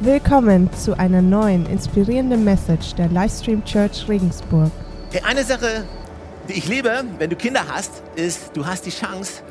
Willkommen 0.00 0.72
zu 0.74 0.96
einer 0.96 1.20
neuen 1.20 1.66
inspirierenden 1.66 2.44
Message 2.44 2.94
der 2.94 3.08
Livestream 3.08 3.64
Church 3.64 4.08
Regensburg. 4.08 4.70
Hey, 5.10 5.22
eine 5.26 5.42
Sache, 5.42 5.88
die 6.48 6.52
ich 6.52 6.68
liebe, 6.68 7.02
wenn 7.18 7.28
du 7.28 7.34
Kinder 7.34 7.66
hast, 7.66 8.04
ist, 8.14 8.56
du 8.56 8.64
hast 8.64 8.86
die 8.86 8.92
Chance, 8.92 9.42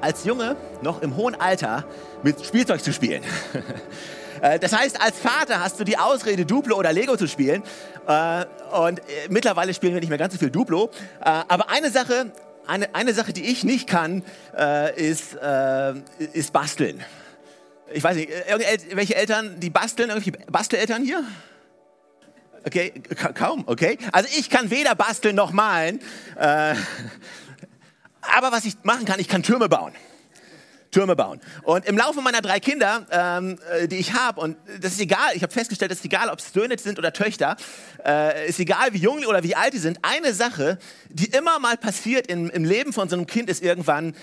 als 0.00 0.24
Junge 0.24 0.56
noch 0.80 1.02
im 1.02 1.16
hohen 1.16 1.38
Alter 1.38 1.84
mit 2.22 2.42
Spielzeug 2.42 2.82
zu 2.82 2.92
spielen. 2.92 3.22
Äh, 4.42 4.58
das 4.58 4.72
heißt, 4.72 4.98
als 5.02 5.18
Vater 5.18 5.60
hast 5.60 5.78
du 5.78 5.84
die 5.84 5.98
Ausrede, 5.98 6.46
Duplo 6.46 6.78
oder 6.78 6.94
Lego 6.94 7.14
zu 7.14 7.26
spielen. 7.26 7.62
Äh, 8.06 8.46
und 8.74 9.00
äh, 9.00 9.02
mittlerweile 9.28 9.74
spielen 9.74 9.92
wir 9.92 10.00
nicht 10.00 10.08
mehr 10.08 10.16
ganz 10.16 10.32
so 10.32 10.38
viel 10.38 10.48
Duplo. 10.48 10.88
Aber 11.20 11.68
eine 11.68 11.90
Sache, 11.90 12.32
eine, 12.66 12.94
eine 12.94 13.12
Sache, 13.12 13.34
die 13.34 13.44
ich 13.44 13.64
nicht 13.64 13.86
kann, 13.86 14.22
ist, 14.96 15.36
ist 16.32 16.54
basteln. 16.54 17.04
Ich 17.92 18.04
weiß 18.04 18.16
nicht, 18.16 18.30
welche 18.92 19.16
Eltern, 19.16 19.58
die 19.58 19.70
basteln, 19.70 20.10
irgendwelche 20.10 20.50
Basteleltern 20.50 21.04
hier? 21.04 21.24
Okay, 22.64 22.92
kaum, 23.34 23.64
okay. 23.66 23.98
Also 24.12 24.28
ich 24.38 24.50
kann 24.50 24.70
weder 24.70 24.94
basteln 24.94 25.34
noch 25.34 25.52
malen. 25.52 26.00
Aber 26.36 26.76
was 28.52 28.64
ich 28.64 28.74
machen 28.82 29.06
kann, 29.06 29.18
ich 29.18 29.28
kann 29.28 29.42
Türme 29.42 29.68
bauen. 29.68 29.92
Türme 30.90 31.14
bauen. 31.14 31.40
Und 31.62 31.86
im 31.86 31.96
Laufe 31.96 32.20
meiner 32.20 32.40
drei 32.40 32.58
Kinder, 32.58 33.06
ähm, 33.10 33.58
äh, 33.72 33.86
die 33.86 33.96
ich 33.96 34.14
habe, 34.14 34.40
und 34.40 34.56
das 34.80 34.92
ist 34.92 35.00
egal, 35.00 35.30
ich 35.34 35.42
habe 35.42 35.52
festgestellt, 35.52 35.92
es 35.92 35.98
ist 35.98 36.04
egal, 36.04 36.28
ob 36.28 36.40
es 36.40 36.52
Söhne 36.52 36.76
sind 36.78 36.98
oder 36.98 37.12
Töchter, 37.12 37.56
äh, 38.04 38.48
ist 38.48 38.58
egal, 38.58 38.92
wie 38.92 38.98
jung 38.98 39.24
oder 39.24 39.44
wie 39.44 39.54
alt 39.54 39.72
die 39.72 39.78
sind, 39.78 40.00
eine 40.02 40.34
Sache, 40.34 40.78
die 41.08 41.26
immer 41.26 41.60
mal 41.60 41.76
passiert 41.76 42.26
im, 42.26 42.50
im 42.50 42.64
Leben 42.64 42.92
von 42.92 43.08
so 43.08 43.16
einem 43.16 43.26
Kind, 43.26 43.48
ist 43.50 43.62
irgendwann, 43.62 44.16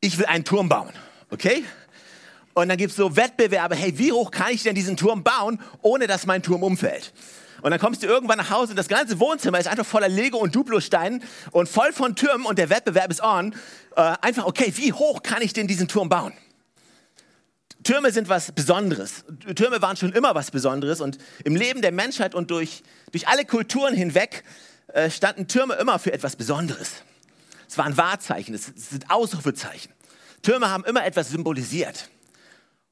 ich 0.00 0.18
will 0.18 0.26
einen 0.26 0.44
Turm 0.44 0.68
bauen. 0.68 0.92
Okay? 1.30 1.64
Und 2.56 2.70
dann 2.70 2.78
gibt 2.78 2.92
es 2.92 2.96
so 2.96 3.14
Wettbewerbe, 3.16 3.76
hey, 3.76 3.98
wie 3.98 4.12
hoch 4.12 4.30
kann 4.30 4.50
ich 4.50 4.62
denn 4.62 4.74
diesen 4.74 4.96
Turm 4.96 5.22
bauen, 5.22 5.60
ohne 5.82 6.06
dass 6.06 6.24
mein 6.24 6.42
Turm 6.42 6.62
umfällt? 6.62 7.12
Und 7.60 7.70
dann 7.70 7.78
kommst 7.78 8.02
du 8.02 8.06
irgendwann 8.06 8.38
nach 8.38 8.48
Hause 8.48 8.70
und 8.70 8.76
das 8.76 8.88
ganze 8.88 9.20
Wohnzimmer 9.20 9.58
ist 9.58 9.68
einfach 9.68 9.84
voller 9.84 10.08
Lego 10.08 10.38
und 10.38 10.56
Duplo-Steinen 10.56 11.22
und 11.50 11.68
voll 11.68 11.92
von 11.92 12.16
Türmen 12.16 12.46
und 12.46 12.58
der 12.58 12.70
Wettbewerb 12.70 13.10
ist 13.10 13.22
on. 13.22 13.54
Äh, 13.94 14.14
einfach, 14.22 14.46
okay, 14.46 14.72
wie 14.74 14.94
hoch 14.94 15.22
kann 15.22 15.42
ich 15.42 15.52
denn 15.52 15.66
diesen 15.66 15.86
Turm 15.86 16.08
bauen? 16.08 16.32
Türme 17.84 18.10
sind 18.10 18.30
was 18.30 18.50
Besonderes. 18.52 19.26
Türme 19.54 19.82
waren 19.82 19.98
schon 19.98 20.14
immer 20.14 20.34
was 20.34 20.50
Besonderes 20.50 21.02
und 21.02 21.18
im 21.44 21.56
Leben 21.56 21.82
der 21.82 21.92
Menschheit 21.92 22.34
und 22.34 22.50
durch, 22.50 22.82
durch 23.12 23.28
alle 23.28 23.44
Kulturen 23.44 23.92
hinweg 23.92 24.44
äh, 24.94 25.10
standen 25.10 25.46
Türme 25.46 25.74
immer 25.74 25.98
für 25.98 26.14
etwas 26.14 26.36
Besonderes. 26.36 26.92
Es 27.68 27.76
waren 27.76 27.98
Wahrzeichen, 27.98 28.54
es 28.54 28.72
sind 28.76 29.10
Ausrufezeichen. 29.10 29.92
Türme 30.40 30.70
haben 30.70 30.86
immer 30.86 31.04
etwas 31.04 31.28
symbolisiert. 31.28 32.08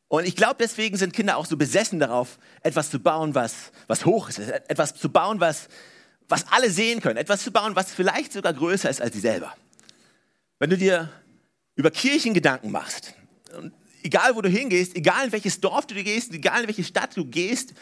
Und 0.09 0.27
ich 0.27 0.37
glaube, 0.37 0.57
deswegen 0.59 0.97
sind 0.97 1.13
Kinder 1.13 1.37
auch 1.37 1.47
so 1.47 1.57
besessen 1.57 1.99
darauf, 1.99 2.39
etwas 2.63 2.91
zu 2.91 3.01
bauen, 3.01 3.35
was, 3.35 3.73
was 3.87 4.05
hoch 4.05 4.29
ist, 4.29 4.39
etwas 4.39 4.95
zu 4.95 5.09
bauen, 5.11 5.41
was, 5.41 5.69
was 6.29 6.47
alle 6.53 6.71
sehen 6.71 7.01
können, 7.01 7.17
etwas 7.17 7.43
zu 7.43 7.51
bauen, 7.51 7.75
was 7.75 7.93
vielleicht 7.93 8.33
sogar 8.33 8.53
größer 8.53 8.91
ist 8.91 9.01
als 9.01 9.15
sie 9.15 9.21
selber. 9.21 9.55
Wenn 10.59 10.71
du 10.71 10.77
dir 10.77 11.11
über 11.75 11.91
Kirchen 11.91 12.35
Gedanken 12.35 12.71
machst, 12.71 13.15
egal 14.03 14.37
wo 14.37 14.43
du 14.43 14.49
hingehst, 14.49 14.95
egal 14.95 15.27
in 15.27 15.33
welches 15.33 15.61
Dorf 15.61 15.87
du 15.87 15.95
gehst, 15.95 16.33
egal 16.33 16.63
in 16.63 16.69
welche 16.69 16.85
Stadt 16.85 17.17
du 17.17 17.25
gehst, 17.25 17.75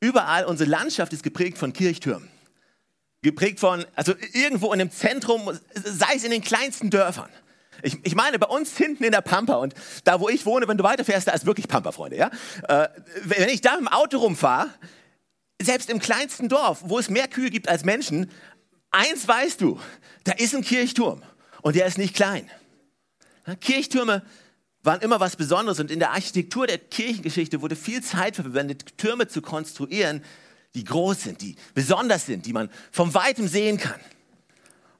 überall 0.00 0.44
unsere 0.44 0.70
Landschaft 0.70 1.12
ist 1.12 1.22
geprägt 1.22 1.58
von 1.58 1.72
Kirchtürmen. 1.72 2.28
Geprägt 3.22 3.58
von, 3.58 3.84
also 3.96 4.14
irgendwo 4.32 4.72
in 4.72 4.80
einem 4.80 4.92
Zentrum, 4.92 5.58
sei 5.74 6.14
es 6.14 6.24
in 6.24 6.30
den 6.30 6.42
kleinsten 6.42 6.88
Dörfern. 6.88 7.28
Ich, 7.82 7.98
ich, 8.02 8.14
meine, 8.14 8.38
bei 8.38 8.46
uns 8.46 8.76
hinten 8.76 9.04
in 9.04 9.12
der 9.12 9.20
Pampa 9.20 9.54
und 9.54 9.74
da, 10.04 10.20
wo 10.20 10.28
ich 10.28 10.46
wohne, 10.46 10.66
wenn 10.68 10.76
du 10.76 10.84
weiterfährst, 10.84 11.28
da 11.28 11.32
ist 11.32 11.46
wirklich 11.46 11.68
Pampa, 11.68 11.92
Freunde. 11.92 12.16
Ja? 12.16 12.30
Äh, 12.68 12.88
wenn 13.24 13.48
ich 13.48 13.60
da 13.60 13.76
im 13.76 13.88
Auto 13.88 14.18
rumfahre, 14.18 14.70
selbst 15.60 15.90
im 15.90 15.98
kleinsten 15.98 16.48
Dorf, 16.48 16.80
wo 16.84 16.98
es 16.98 17.10
mehr 17.10 17.28
Kühe 17.28 17.50
gibt 17.50 17.68
als 17.68 17.84
Menschen, 17.84 18.30
eins 18.90 19.26
weißt 19.26 19.60
du, 19.60 19.80
da 20.24 20.32
ist 20.32 20.54
ein 20.54 20.62
Kirchturm 20.62 21.22
und 21.62 21.76
der 21.76 21.86
ist 21.86 21.98
nicht 21.98 22.14
klein. 22.14 22.48
Kirchtürme 23.60 24.22
waren 24.82 25.00
immer 25.00 25.20
was 25.20 25.36
Besonderes 25.36 25.80
und 25.80 25.90
in 25.90 25.98
der 25.98 26.12
Architektur 26.12 26.66
der 26.66 26.78
Kirchengeschichte 26.78 27.60
wurde 27.60 27.76
viel 27.76 28.02
Zeit 28.02 28.36
verwendet, 28.36 28.98
Türme 28.98 29.28
zu 29.28 29.42
konstruieren, 29.42 30.22
die 30.74 30.84
groß 30.84 31.22
sind, 31.22 31.40
die 31.42 31.56
besonders 31.74 32.26
sind, 32.26 32.46
die 32.46 32.52
man 32.52 32.70
vom 32.92 33.14
Weitem 33.14 33.48
sehen 33.48 33.78
kann. 33.78 34.00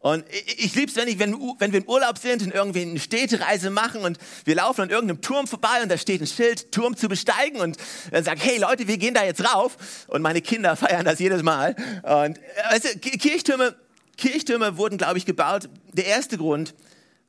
Und 0.00 0.24
ich 0.56 0.74
liebe 0.76 0.90
es, 0.90 0.96
wenn, 0.96 1.08
ich, 1.08 1.18
wenn, 1.18 1.34
wenn 1.58 1.72
wir 1.72 1.80
in 1.80 1.88
Urlaub 1.88 2.18
sind 2.18 2.42
und 2.42 2.54
irgendwie 2.54 2.82
eine 2.82 3.00
Städtereise 3.00 3.70
machen 3.70 4.02
und 4.02 4.16
wir 4.44 4.54
laufen 4.54 4.82
an 4.82 4.90
irgendeinem 4.90 5.20
Turm 5.22 5.48
vorbei 5.48 5.82
und 5.82 5.90
da 5.90 5.98
steht 5.98 6.20
ein 6.20 6.26
Schild, 6.28 6.70
Turm 6.70 6.96
zu 6.96 7.08
besteigen 7.08 7.60
und 7.60 7.76
dann 8.12 8.22
sagt, 8.22 8.44
hey 8.44 8.58
Leute, 8.58 8.86
wir 8.86 8.96
gehen 8.96 9.14
da 9.14 9.24
jetzt 9.24 9.44
rauf. 9.44 9.76
Und 10.06 10.22
meine 10.22 10.40
Kinder 10.40 10.76
feiern 10.76 11.04
das 11.04 11.18
jedes 11.18 11.42
Mal. 11.42 11.74
Und 12.02 12.38
weißt 12.70 12.94
du, 12.94 12.98
Kirchtürme, 13.18 13.74
Kirchtürme 14.16 14.76
wurden, 14.76 14.98
glaube 14.98 15.18
ich, 15.18 15.26
gebaut. 15.26 15.68
Der 15.92 16.06
erste 16.06 16.38
Grund 16.38 16.74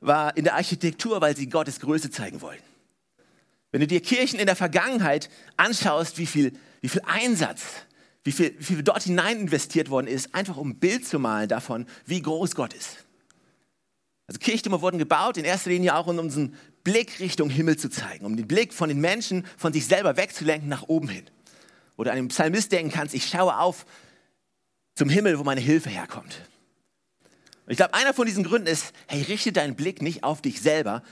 war 0.00 0.36
in 0.36 0.44
der 0.44 0.54
Architektur, 0.54 1.20
weil 1.20 1.36
sie 1.36 1.48
Gottes 1.48 1.80
Größe 1.80 2.10
zeigen 2.10 2.40
wollten. 2.40 2.62
Wenn 3.72 3.80
du 3.80 3.86
dir 3.88 4.00
Kirchen 4.00 4.38
in 4.38 4.46
der 4.46 4.56
Vergangenheit 4.56 5.28
anschaust, 5.56 6.18
wie 6.18 6.26
viel, 6.26 6.52
wie 6.80 6.88
viel 6.88 7.02
Einsatz, 7.04 7.62
wie 8.24 8.32
viel, 8.32 8.54
wie 8.58 8.64
viel 8.64 8.82
dort 8.82 9.02
hinein 9.02 9.40
investiert 9.40 9.90
worden 9.90 10.06
ist, 10.06 10.34
einfach 10.34 10.56
um 10.56 10.70
ein 10.70 10.78
Bild 10.78 11.06
zu 11.06 11.18
malen 11.18 11.48
davon, 11.48 11.86
wie 12.06 12.20
groß 12.20 12.54
Gott 12.54 12.74
ist. 12.74 13.04
Also 14.26 14.38
Kirchtürme 14.38 14.80
wurden 14.80 14.98
gebaut, 14.98 15.38
in 15.38 15.44
erster 15.44 15.70
Linie 15.70 15.96
auch 15.96 16.06
um 16.06 16.18
unseren 16.18 16.54
Blick 16.84 17.18
Richtung 17.18 17.50
Himmel 17.50 17.76
zu 17.76 17.90
zeigen, 17.90 18.24
um 18.24 18.36
den 18.36 18.46
Blick 18.46 18.72
von 18.72 18.88
den 18.88 19.00
Menschen, 19.00 19.44
von 19.56 19.72
sich 19.72 19.86
selber 19.86 20.16
wegzulenken 20.16 20.68
nach 20.68 20.84
oben 20.84 21.08
hin. 21.08 21.24
Oder 21.96 22.12
einem 22.12 22.28
Psalmist 22.28 22.70
denken 22.72 22.92
kannst, 22.92 23.14
ich 23.14 23.26
schaue 23.26 23.58
auf 23.58 23.84
zum 24.94 25.08
Himmel, 25.08 25.38
wo 25.38 25.44
meine 25.44 25.60
Hilfe 25.60 25.90
herkommt. 25.90 26.48
Und 27.66 27.72
ich 27.72 27.76
glaube, 27.76 27.94
einer 27.94 28.14
von 28.14 28.26
diesen 28.26 28.44
Gründen 28.44 28.68
ist, 28.68 28.92
hey, 29.06 29.22
richte 29.22 29.52
deinen 29.52 29.74
Blick 29.74 30.00
nicht 30.00 30.24
auf 30.24 30.42
dich 30.42 30.60
selber, 30.60 31.02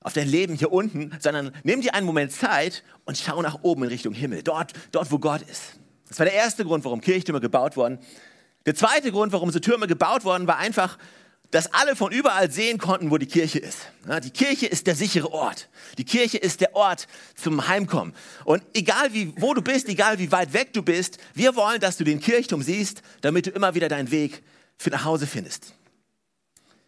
auf 0.00 0.12
dein 0.12 0.28
Leben 0.28 0.54
hier 0.54 0.72
unten, 0.72 1.12
sondern 1.18 1.52
nimm 1.64 1.80
dir 1.80 1.94
einen 1.94 2.06
Moment 2.06 2.32
Zeit 2.32 2.84
und 3.04 3.18
schau 3.18 3.42
nach 3.42 3.62
oben 3.62 3.84
in 3.84 3.88
Richtung 3.88 4.14
Himmel, 4.14 4.42
dort, 4.42 4.72
dort 4.90 5.10
wo 5.10 5.18
Gott 5.18 5.42
ist. 5.42 5.80
Das 6.12 6.18
war 6.18 6.26
der 6.26 6.34
erste 6.34 6.62
Grund, 6.66 6.84
warum 6.84 7.00
Kirchtürme 7.00 7.40
gebaut 7.40 7.74
wurden. 7.74 7.98
Der 8.66 8.74
zweite 8.74 9.10
Grund, 9.10 9.32
warum 9.32 9.50
so 9.50 9.60
Türme 9.60 9.86
gebaut 9.86 10.24
wurden, 10.24 10.46
war 10.46 10.58
einfach, 10.58 10.98
dass 11.50 11.72
alle 11.72 11.96
von 11.96 12.12
überall 12.12 12.50
sehen 12.50 12.76
konnten, 12.76 13.10
wo 13.10 13.16
die 13.16 13.24
Kirche 13.24 13.58
ist. 13.58 13.88
Die 14.22 14.30
Kirche 14.30 14.66
ist 14.66 14.86
der 14.86 14.94
sichere 14.94 15.32
Ort. 15.32 15.70
Die 15.96 16.04
Kirche 16.04 16.36
ist 16.36 16.60
der 16.60 16.76
Ort 16.76 17.06
zum 17.34 17.66
Heimkommen. 17.66 18.12
Und 18.44 18.62
egal 18.74 19.14
wie, 19.14 19.32
wo 19.38 19.54
du 19.54 19.62
bist, 19.62 19.88
egal 19.88 20.18
wie 20.18 20.30
weit 20.30 20.52
weg 20.52 20.74
du 20.74 20.82
bist, 20.82 21.16
wir 21.32 21.56
wollen, 21.56 21.80
dass 21.80 21.96
du 21.96 22.04
den 22.04 22.20
Kirchturm 22.20 22.60
siehst, 22.60 23.00
damit 23.22 23.46
du 23.46 23.50
immer 23.50 23.74
wieder 23.74 23.88
deinen 23.88 24.10
Weg 24.10 24.42
für 24.76 24.90
nach 24.90 25.06
Hause 25.06 25.26
findest. 25.26 25.72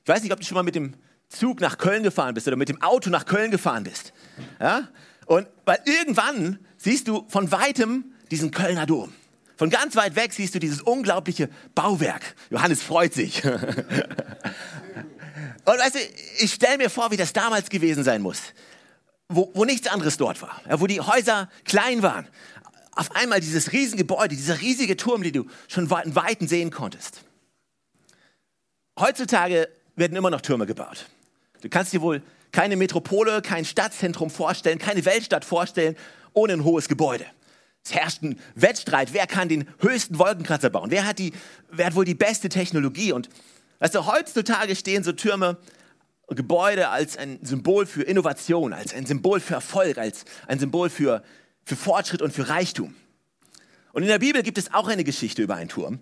Ich 0.03 0.09
weiß 0.09 0.23
nicht, 0.23 0.35
ob 0.35 0.41
du 0.41 0.45
schon 0.45 0.57
mal 0.57 0.65
mit 0.65 0.75
dem 0.75 0.93
Zug 1.31 1.63
nach 1.63 1.79
Köln 1.79 2.03
gefahren 2.03 2.35
bist 2.35 2.47
oder 2.47 2.59
mit 2.59 2.69
dem 2.69 2.83
Auto 2.83 3.09
nach 3.09 3.25
Köln 3.25 3.51
gefahren 3.51 3.85
bist. 3.85 4.13
Ja? 4.61 4.89
Und 5.25 5.49
weil 5.65 5.79
irgendwann 5.87 6.59
siehst 6.77 7.09
du 7.09 7.25
von 7.31 7.51
weitem 7.51 8.11
diesen 8.31 8.51
Kölner 8.51 8.87
Dom. 8.87 9.13
Von 9.57 9.71
ganz 9.71 9.95
weit 9.97 10.17
weg 10.17 10.33
siehst 10.33 10.55
du 10.55 10.59
dieses 10.59 10.83
unglaubliche 10.83 11.49
Bauwerk. 11.75 12.35
Johannes 12.51 12.83
freut 12.83 13.15
sich. 13.15 13.45
Und 15.65 15.79
weißt 15.79 15.95
du, 15.95 15.99
ich 16.41 16.53
stelle 16.53 16.79
mir 16.79 16.91
vor, 16.91 17.11
wie 17.11 17.17
das 17.17 17.33
damals 17.33 17.71
gewesen 17.71 18.05
sein 18.05 18.21
muss, 18.21 18.41
wo, 19.29 19.51
wo 19.55 19.65
nichts 19.65 19.87
anderes 19.89 20.17
dort 20.17 20.43
war, 20.43 20.61
ja, 20.69 20.81
wo 20.81 20.87
die 20.87 21.01
Häuser 21.01 21.49
klein 21.65 22.03
waren. 22.03 22.27
Auf 22.93 23.15
einmal 23.17 23.41
dieses 23.41 23.73
Riesengebäude, 23.73 24.37
dieser 24.37 24.61
riesige 24.61 24.97
Turm, 24.97 25.23
den 25.23 25.33
du 25.33 25.47
schon 25.69 25.85
in 25.85 26.15
Weiten 26.15 26.47
sehen 26.49 26.71
konntest. 26.71 27.23
Heutzutage 28.99 29.69
werden 29.97 30.17
immer 30.17 30.31
noch 30.31 30.41
Türme 30.41 30.67
gebaut. 30.67 31.07
Du 31.63 31.69
kannst 31.69 31.93
dir 31.93 32.03
wohl 32.03 32.23
keine 32.53 32.77
Metropole, 32.77 33.43
kein 33.43 33.65
Stadtzentrum 33.65 34.31
vorstellen, 34.31 34.79
keine 34.79 35.05
Weltstadt 35.05 35.45
vorstellen 35.45 35.97
ohne 36.35 36.53
ein 36.53 36.65
hohes 36.65 36.89
Gebäude. 36.89 37.27
Es 37.85 37.95
herrscht 37.95 38.23
ein 38.23 38.39
Wettstreit, 38.55 39.13
wer 39.13 39.27
kann 39.27 39.49
den 39.49 39.69
höchsten 39.79 40.19
Wolkenkratzer 40.19 40.71
bauen? 40.71 40.91
Wer 40.91 41.07
hat, 41.07 41.19
die, 41.19 41.33
wer 41.71 41.87
hat 41.87 41.95
wohl 41.95 42.07
die 42.07 42.15
beste 42.15 42.49
Technologie? 42.49 43.13
Und 43.13 43.29
also 43.79 44.07
heutzutage 44.07 44.75
stehen 44.75 45.05
so 45.05 45.13
Türme, 45.13 45.59
Gebäude 46.29 46.89
als 46.89 47.19
ein 47.19 47.39
Symbol 47.43 47.85
für 47.85 48.03
Innovation, 48.03 48.73
als 48.73 48.95
ein 48.95 49.05
Symbol 49.05 49.41
für 49.41 49.55
Erfolg, 49.55 49.99
als 49.99 50.25
ein 50.47 50.59
Symbol 50.59 50.89
für, 50.89 51.23
für 51.65 51.77
Fortschritt 51.77 52.23
und 52.23 52.33
für 52.33 52.49
Reichtum. 52.49 52.95
Und 53.93 54.03
in 54.03 54.09
der 54.09 54.19
Bibel 54.19 54.43
gibt 54.43 54.57
es 54.57 54.73
auch 54.73 54.89
eine 54.89 55.05
Geschichte 55.05 55.43
über 55.43 55.55
einen 55.55 55.69
Turm. 55.69 56.01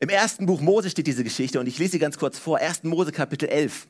Im 0.00 0.08
ersten 0.08 0.46
Buch 0.46 0.60
Mose 0.60 0.90
steht 0.90 1.06
diese 1.06 1.22
Geschichte 1.22 1.60
und 1.60 1.68
ich 1.68 1.78
lese 1.78 1.92
sie 1.92 1.98
ganz 2.00 2.18
kurz 2.18 2.40
vor. 2.40 2.58
1. 2.58 2.82
Mose 2.82 3.12
Kapitel 3.12 3.48
11. 3.48 3.86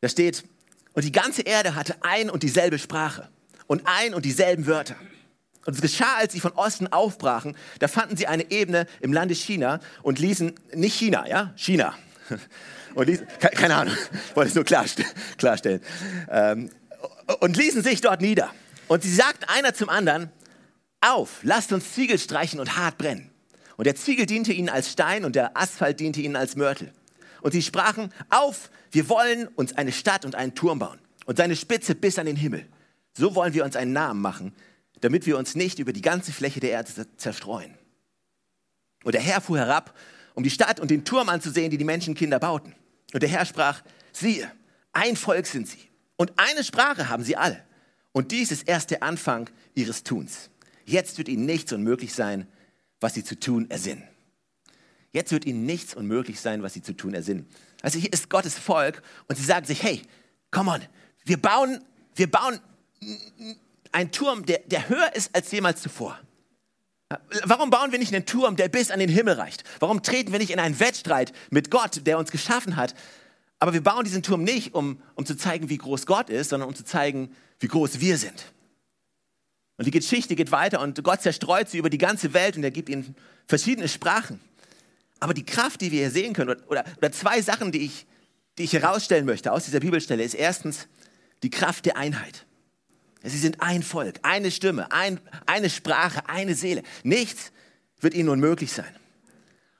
Da 0.00 0.08
steht, 0.08 0.44
und 0.92 1.04
die 1.04 1.12
ganze 1.12 1.42
Erde 1.42 1.74
hatte 1.74 1.96
ein 2.02 2.30
und 2.30 2.44
dieselbe 2.44 2.78
Sprache 2.78 3.28
und 3.66 3.82
ein 3.86 4.14
und 4.14 4.24
dieselben 4.24 4.66
Wörter. 4.66 4.94
Und 5.66 5.74
es 5.74 5.80
geschah, 5.80 6.16
als 6.16 6.32
sie 6.32 6.40
von 6.40 6.52
Osten 6.52 6.88
aufbrachen, 6.88 7.56
da 7.78 7.88
fanden 7.88 8.16
sie 8.16 8.26
eine 8.26 8.50
Ebene 8.50 8.86
im 9.00 9.12
Lande 9.12 9.34
China 9.34 9.80
und 10.02 10.18
ließen, 10.18 10.54
nicht 10.74 10.94
China, 10.94 11.26
ja, 11.28 11.52
China. 11.56 11.94
Und 12.96 13.06
ließen, 13.06 13.24
keine 13.38 13.76
Ahnung, 13.76 13.94
wollte 14.34 14.48
ich 14.48 14.54
nur 14.56 14.64
klarstellen. 14.64 15.80
Ähm, 16.28 16.70
und 17.38 17.56
ließen 17.56 17.84
sich 17.84 18.00
dort 18.00 18.20
nieder. 18.20 18.50
Und 18.88 19.04
sie 19.04 19.14
sagten 19.14 19.44
einer 19.44 19.74
zum 19.74 19.88
anderen, 19.88 20.28
auf, 21.00 21.38
lasst 21.42 21.72
uns 21.72 21.92
Ziegel 21.94 22.18
streichen 22.18 22.58
und 22.58 22.76
hart 22.76 22.98
brennen. 22.98 23.30
Und 23.76 23.86
der 23.86 23.94
Ziegel 23.94 24.26
diente 24.26 24.52
ihnen 24.52 24.68
als 24.68 24.90
Stein 24.90 25.24
und 25.24 25.36
der 25.36 25.56
Asphalt 25.56 26.00
diente 26.00 26.20
ihnen 26.20 26.36
als 26.36 26.56
Mörtel. 26.56 26.92
Und 27.40 27.52
sie 27.52 27.62
sprachen, 27.62 28.12
auf, 28.28 28.70
wir 28.90 29.08
wollen 29.08 29.46
uns 29.48 29.72
eine 29.72 29.92
Stadt 29.92 30.24
und 30.24 30.34
einen 30.34 30.54
Turm 30.54 30.80
bauen 30.80 30.98
und 31.26 31.38
seine 31.38 31.56
Spitze 31.56 31.94
bis 31.94 32.18
an 32.18 32.26
den 32.26 32.36
Himmel. 32.36 32.66
So 33.16 33.34
wollen 33.34 33.54
wir 33.54 33.64
uns 33.64 33.76
einen 33.76 33.92
Namen 33.92 34.20
machen, 34.20 34.52
damit 35.00 35.26
wir 35.26 35.38
uns 35.38 35.54
nicht 35.54 35.78
über 35.78 35.92
die 35.92 36.02
ganze 36.02 36.32
Fläche 36.32 36.60
der 36.60 36.70
Erde 36.70 37.06
zerstreuen. 37.16 37.74
Und 39.04 39.14
der 39.14 39.22
Herr 39.22 39.40
fuhr 39.40 39.58
herab, 39.58 39.96
um 40.34 40.42
die 40.42 40.50
Stadt 40.50 40.80
und 40.80 40.90
den 40.90 41.04
Turm 41.04 41.28
anzusehen, 41.28 41.70
die 41.70 41.78
die 41.78 41.84
Menschenkinder 41.84 42.38
bauten. 42.38 42.74
Und 43.12 43.22
der 43.22 43.30
Herr 43.30 43.44
sprach, 43.46 43.82
siehe, 44.12 44.50
ein 44.92 45.16
Volk 45.16 45.46
sind 45.46 45.68
sie 45.68 45.88
und 46.16 46.32
eine 46.36 46.64
Sprache 46.64 47.08
haben 47.08 47.24
sie 47.24 47.36
alle. 47.36 47.64
Und 48.12 48.32
dies 48.32 48.50
ist 48.50 48.68
erst 48.68 48.90
der 48.90 49.02
Anfang 49.02 49.48
ihres 49.74 50.02
Tuns. 50.02 50.50
Jetzt 50.84 51.18
wird 51.18 51.28
ihnen 51.28 51.46
nichts 51.46 51.72
unmöglich 51.72 52.12
sein, 52.12 52.46
was 53.00 53.14
sie 53.14 53.24
zu 53.24 53.38
tun 53.38 53.70
ersinnen. 53.70 54.02
Jetzt 55.12 55.32
wird 55.32 55.44
ihnen 55.44 55.64
nichts 55.64 55.94
unmöglich 55.94 56.40
sein, 56.40 56.62
was 56.62 56.74
sie 56.74 56.82
zu 56.82 56.92
tun 56.92 57.14
ersinnen. 57.14 57.46
Also 57.82 57.98
hier 57.98 58.12
ist 58.12 58.28
Gottes 58.28 58.58
Volk 58.58 59.02
und 59.28 59.36
sie 59.36 59.44
sagen 59.44 59.66
sich, 59.66 59.82
hey, 59.82 60.02
come 60.50 60.70
on, 60.70 60.80
wir 61.24 61.40
bauen, 61.40 61.82
wir 62.14 62.30
bauen 62.30 62.60
einen 63.92 64.12
Turm, 64.12 64.46
der, 64.46 64.60
der 64.66 64.88
höher 64.88 65.14
ist 65.14 65.34
als 65.34 65.50
jemals 65.50 65.82
zuvor. 65.82 66.18
Warum 67.44 67.70
bauen 67.70 67.90
wir 67.90 67.98
nicht 67.98 68.14
einen 68.14 68.26
Turm, 68.26 68.54
der 68.54 68.68
bis 68.68 68.90
an 68.90 69.00
den 69.00 69.08
Himmel 69.08 69.34
reicht? 69.34 69.64
Warum 69.80 70.02
treten 70.02 70.30
wir 70.30 70.38
nicht 70.38 70.50
in 70.50 70.60
einen 70.60 70.78
Wettstreit 70.78 71.32
mit 71.50 71.70
Gott, 71.70 72.06
der 72.06 72.18
uns 72.18 72.30
geschaffen 72.30 72.76
hat? 72.76 72.94
Aber 73.58 73.72
wir 73.72 73.82
bauen 73.82 74.04
diesen 74.04 74.22
Turm 74.22 74.44
nicht, 74.44 74.74
um, 74.74 75.02
um 75.16 75.26
zu 75.26 75.36
zeigen, 75.36 75.68
wie 75.68 75.76
groß 75.76 76.06
Gott 76.06 76.30
ist, 76.30 76.50
sondern 76.50 76.68
um 76.68 76.74
zu 76.74 76.84
zeigen, 76.84 77.34
wie 77.58 77.68
groß 77.68 78.00
wir 78.00 78.16
sind. 78.16 78.52
Und 79.76 79.86
die 79.86 79.90
Geschichte 79.90 80.36
geht 80.36 80.52
weiter 80.52 80.80
und 80.80 81.02
Gott 81.02 81.22
zerstreut 81.22 81.68
sie 81.68 81.78
über 81.78 81.90
die 81.90 81.98
ganze 81.98 82.32
Welt 82.32 82.56
und 82.56 82.62
er 82.62 82.70
gibt 82.70 82.88
ihnen 82.88 83.16
verschiedene 83.48 83.88
Sprachen. 83.88 84.40
Aber 85.18 85.34
die 85.34 85.44
Kraft, 85.44 85.80
die 85.80 85.90
wir 85.90 86.00
hier 86.00 86.10
sehen 86.10 86.32
können, 86.32 86.60
oder, 86.68 86.84
oder 86.96 87.12
zwei 87.12 87.42
Sachen, 87.42 87.72
die 87.72 87.86
ich, 87.86 88.06
die 88.56 88.64
ich 88.64 88.72
herausstellen 88.72 89.26
möchte 89.26 89.52
aus 89.52 89.64
dieser 89.64 89.80
Bibelstelle, 89.80 90.22
ist 90.22 90.34
erstens 90.34 90.86
die 91.42 91.50
Kraft 91.50 91.86
der 91.86 91.96
Einheit. 91.96 92.46
Sie 93.22 93.38
sind 93.38 93.60
ein 93.60 93.82
Volk, 93.82 94.20
eine 94.22 94.50
Stimme, 94.50 94.90
ein, 94.92 95.20
eine 95.46 95.68
Sprache, 95.68 96.28
eine 96.28 96.54
Seele. 96.54 96.82
Nichts 97.02 97.52
wird 98.00 98.14
ihnen 98.14 98.30
unmöglich 98.30 98.72
sein. 98.72 98.94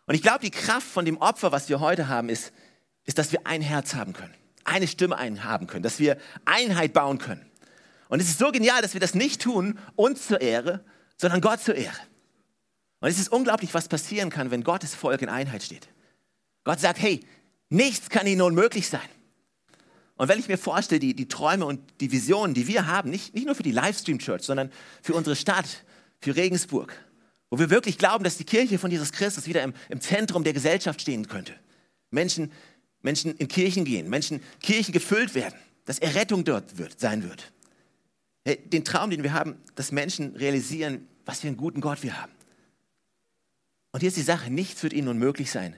Und 0.07 0.15
ich 0.15 0.23
glaube, 0.23 0.41
die 0.41 0.51
Kraft 0.51 0.87
von 0.87 1.05
dem 1.05 1.17
Opfer, 1.19 1.53
was 1.53 1.69
wir 1.69 1.81
heute 1.81 2.09
haben, 2.09 2.29
ist, 2.29 2.53
ist, 3.05 3.19
dass 3.19 3.33
wir 3.33 3.47
ein 3.47 3.63
Herz 3.63 3.95
haben 3.95 4.13
können, 4.13 4.35
eine 4.65 4.87
Stimme 4.87 5.17
haben 5.19 5.67
können, 5.67 5.83
dass 5.83 5.99
wir 5.99 6.19
Einheit 6.45 6.93
bauen 6.93 7.19
können. 7.19 7.47
Und 8.09 8.21
es 8.21 8.29
ist 8.29 8.39
so 8.39 8.51
genial, 8.51 8.83
dass 8.83 8.93
wir 8.93 9.01
das 9.01 9.15
nicht 9.15 9.41
tun, 9.41 9.79
uns 9.97 10.27
zur 10.27 10.41
Ehre, 10.41 10.85
sondern 11.17 11.41
Gott 11.41 11.61
zur 11.61 11.77
Ehre. 11.77 11.97
Und 13.01 13.09
es 13.09 13.19
ist 13.19 13.33
unglaublich, 13.33 13.73
was 13.73 13.89
passieren 13.89 14.31
kann, 14.31 14.51
wenn 14.51 14.65
Gottes 14.65 14.95
Volk 14.95 15.23
in 15.23 15.29
Einheit 15.29 15.63
steht. 15.63 15.89
Gott 16.65 16.81
sagt, 16.81 17.01
hey, 17.01 17.21
nichts 17.69 18.11
kann 18.11 18.27
ihnen 18.27 18.43
unmöglich 18.43 18.89
sein. 18.89 19.01
Und 20.21 20.29
wenn 20.29 20.39
ich 20.39 20.49
mir 20.49 20.59
vorstelle, 20.59 20.99
die, 20.99 21.15
die 21.15 21.29
Träume 21.29 21.65
und 21.65 21.81
die 22.03 22.13
Visionen, 22.13 22.53
die 22.53 22.69
wir 22.69 22.87
haben, 22.87 23.09
nicht, 23.09 23.35
nicht 23.35 23.47
nur 23.47 23.55
für 23.55 23.63
die 23.63 23.73
Livestream 23.73 24.19
Church, 24.19 24.43
sondern 24.43 24.71
für 25.01 25.15
unsere 25.15 25.35
Stadt, 25.35 25.83
für 26.19 26.37
Regensburg, 26.37 26.95
wo 27.49 27.59
wir 27.59 27.71
wirklich 27.71 27.97
glauben, 27.97 28.23
dass 28.23 28.37
die 28.37 28.45
Kirche 28.45 28.79
von 28.79 28.91
Jesus 28.91 29.13
Christus 29.13 29.47
wieder 29.47 29.63
im, 29.63 29.73
im 29.89 30.03
Zentrum 30.03 30.45
der 30.45 30.53
Gesellschaft 30.53 31.01
stehen 31.01 31.27
könnte. 31.27 31.55
Menschen, 32.11 32.53
Menschen 33.01 33.35
in 33.37 33.49
Kirchen 33.49 33.87
gehen, 33.87 34.11
Menschen 34.11 34.43
Kirchen 34.61 34.93
gefüllt 34.93 35.35
werden, 35.35 35.59
dass 35.87 35.99
Errettung 36.01 36.45
dort 36.45 36.77
wird, 36.77 37.01
sein 37.01 37.23
wird. 37.23 37.51
Den 38.71 38.85
Traum, 38.85 39.09
den 39.09 39.23
wir 39.23 39.33
haben, 39.33 39.57
dass 39.75 39.91
Menschen 39.91 40.37
realisieren, 40.37 41.09
was 41.25 41.41
für 41.41 41.47
einen 41.47 41.57
guten 41.57 41.81
Gott 41.81 42.03
wir 42.03 42.21
haben. 42.21 42.33
Und 43.93 44.01
hier 44.01 44.09
ist 44.09 44.19
die 44.19 44.23
Sache, 44.23 44.51
nichts 44.51 44.83
wird 44.83 44.93
ihnen 44.93 45.09
unmöglich 45.09 45.51
sein, 45.51 45.75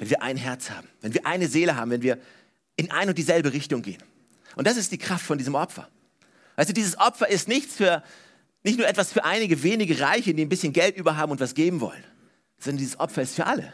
wenn 0.00 0.10
wir 0.10 0.20
ein 0.20 0.36
Herz 0.36 0.68
haben, 0.70 0.88
wenn 1.00 1.14
wir 1.14 1.26
eine 1.26 1.46
Seele 1.46 1.76
haben, 1.76 1.92
wenn 1.92 2.02
wir 2.02 2.18
in 2.78 2.90
ein 2.90 3.08
und 3.08 3.18
dieselbe 3.18 3.52
Richtung 3.52 3.82
gehen. 3.82 4.02
Und 4.56 4.66
das 4.66 4.76
ist 4.76 4.92
die 4.92 4.98
Kraft 4.98 5.26
von 5.26 5.36
diesem 5.36 5.54
Opfer. 5.54 5.88
Also 6.56 6.72
dieses 6.72 6.98
Opfer 6.98 7.28
ist 7.28 7.48
nichts 7.48 7.74
für, 7.74 8.02
nicht 8.62 8.78
nur 8.78 8.88
etwas 8.88 9.12
für 9.12 9.24
einige 9.24 9.62
wenige 9.62 10.00
Reiche, 10.00 10.32
die 10.32 10.42
ein 10.42 10.48
bisschen 10.48 10.72
Geld 10.72 10.96
über 10.96 11.16
haben 11.16 11.30
und 11.30 11.40
was 11.40 11.54
geben 11.54 11.80
wollen, 11.80 12.02
sondern 12.58 12.78
dieses 12.78 12.98
Opfer 12.98 13.22
ist 13.22 13.34
für 13.34 13.46
alle. 13.46 13.72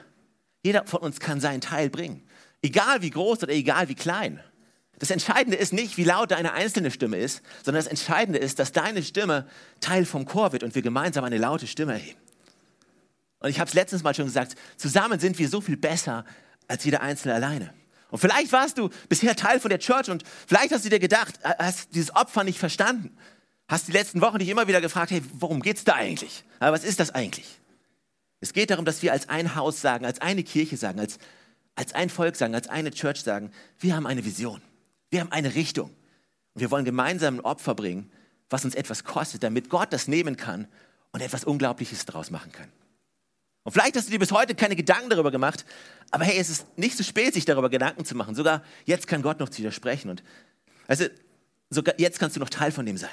Jeder 0.64 0.86
von 0.86 1.00
uns 1.00 1.20
kann 1.20 1.40
seinen 1.40 1.60
Teil 1.60 1.90
bringen. 1.90 2.22
Egal 2.62 3.02
wie 3.02 3.10
groß 3.10 3.42
oder 3.42 3.52
egal 3.52 3.88
wie 3.88 3.94
klein. 3.94 4.40
Das 4.98 5.10
Entscheidende 5.10 5.58
ist 5.58 5.72
nicht, 5.72 5.96
wie 5.98 6.04
laut 6.04 6.30
deine 6.30 6.52
einzelne 6.54 6.90
Stimme 6.90 7.18
ist, 7.18 7.42
sondern 7.62 7.82
das 7.82 7.90
Entscheidende 7.90 8.38
ist, 8.38 8.58
dass 8.58 8.72
deine 8.72 9.02
Stimme 9.02 9.46
Teil 9.80 10.06
vom 10.06 10.24
Chor 10.24 10.52
wird 10.52 10.62
und 10.62 10.74
wir 10.74 10.82
gemeinsam 10.82 11.24
eine 11.24 11.36
laute 11.36 11.66
Stimme 11.66 11.94
erheben. 11.94 12.20
Und 13.40 13.50
ich 13.50 13.60
habe 13.60 13.68
es 13.68 13.74
letztens 13.74 14.02
mal 14.02 14.14
schon 14.14 14.24
gesagt, 14.24 14.54
zusammen 14.78 15.20
sind 15.20 15.38
wir 15.38 15.48
so 15.48 15.60
viel 15.60 15.76
besser 15.76 16.24
als 16.68 16.84
jeder 16.84 17.02
Einzelne 17.02 17.34
alleine. 17.34 17.74
Und 18.14 18.20
vielleicht 18.20 18.52
warst 18.52 18.78
du 18.78 18.90
bisher 19.08 19.34
Teil 19.34 19.58
von 19.58 19.70
der 19.70 19.80
Church 19.80 20.08
und 20.08 20.22
vielleicht 20.46 20.72
hast 20.72 20.84
du 20.84 20.88
dir 20.88 21.00
gedacht, 21.00 21.34
hast 21.42 21.92
dieses 21.96 22.14
Opfer 22.14 22.44
nicht 22.44 22.60
verstanden. 22.60 23.16
Hast 23.66 23.88
die 23.88 23.92
letzten 23.92 24.20
Wochen 24.20 24.38
dich 24.38 24.48
immer 24.48 24.68
wieder 24.68 24.80
gefragt, 24.80 25.10
hey, 25.10 25.20
worum 25.32 25.60
geht 25.60 25.78
es 25.78 25.82
da 25.82 25.94
eigentlich? 25.94 26.44
Aber 26.60 26.76
was 26.76 26.84
ist 26.84 27.00
das 27.00 27.10
eigentlich? 27.10 27.58
Es 28.38 28.52
geht 28.52 28.70
darum, 28.70 28.84
dass 28.84 29.02
wir 29.02 29.12
als 29.12 29.28
ein 29.28 29.56
Haus 29.56 29.80
sagen, 29.80 30.06
als 30.06 30.20
eine 30.20 30.44
Kirche 30.44 30.76
sagen, 30.76 31.00
als, 31.00 31.18
als 31.74 31.92
ein 31.92 32.08
Volk 32.08 32.36
sagen, 32.36 32.54
als 32.54 32.68
eine 32.68 32.92
Church 32.92 33.20
sagen, 33.20 33.50
wir 33.80 33.96
haben 33.96 34.06
eine 34.06 34.24
Vision, 34.24 34.62
wir 35.10 35.18
haben 35.20 35.32
eine 35.32 35.56
Richtung. 35.56 35.90
Und 36.52 36.60
wir 36.60 36.70
wollen 36.70 36.84
gemeinsam 36.84 37.38
ein 37.38 37.40
Opfer 37.40 37.74
bringen, 37.74 38.12
was 38.48 38.64
uns 38.64 38.76
etwas 38.76 39.02
kostet, 39.02 39.42
damit 39.42 39.70
Gott 39.70 39.92
das 39.92 40.06
nehmen 40.06 40.36
kann 40.36 40.68
und 41.10 41.20
etwas 41.20 41.42
Unglaubliches 41.42 42.04
daraus 42.06 42.30
machen 42.30 42.52
kann. 42.52 42.68
Und 43.64 43.72
vielleicht 43.72 43.96
hast 43.96 44.06
du 44.06 44.12
dir 44.12 44.18
bis 44.18 44.30
heute 44.30 44.54
keine 44.54 44.76
Gedanken 44.76 45.10
darüber 45.10 45.30
gemacht, 45.30 45.64
aber 46.10 46.24
hey, 46.24 46.38
es 46.38 46.50
ist 46.50 46.78
nicht 46.78 46.96
zu 46.96 47.02
spät, 47.02 47.34
sich 47.34 47.46
darüber 47.46 47.70
Gedanken 47.70 48.04
zu 48.04 48.14
machen. 48.14 48.34
Sogar 48.34 48.62
jetzt 48.84 49.06
kann 49.06 49.22
Gott 49.22 49.40
noch 49.40 49.48
zu 49.48 49.62
dir 49.62 49.72
sprechen. 49.72 50.10
Und 50.10 50.22
also, 50.86 51.06
sogar 51.70 51.98
jetzt 51.98 52.18
kannst 52.18 52.36
du 52.36 52.40
noch 52.40 52.50
Teil 52.50 52.72
von 52.72 52.84
dem 52.84 52.98
sein. 52.98 53.10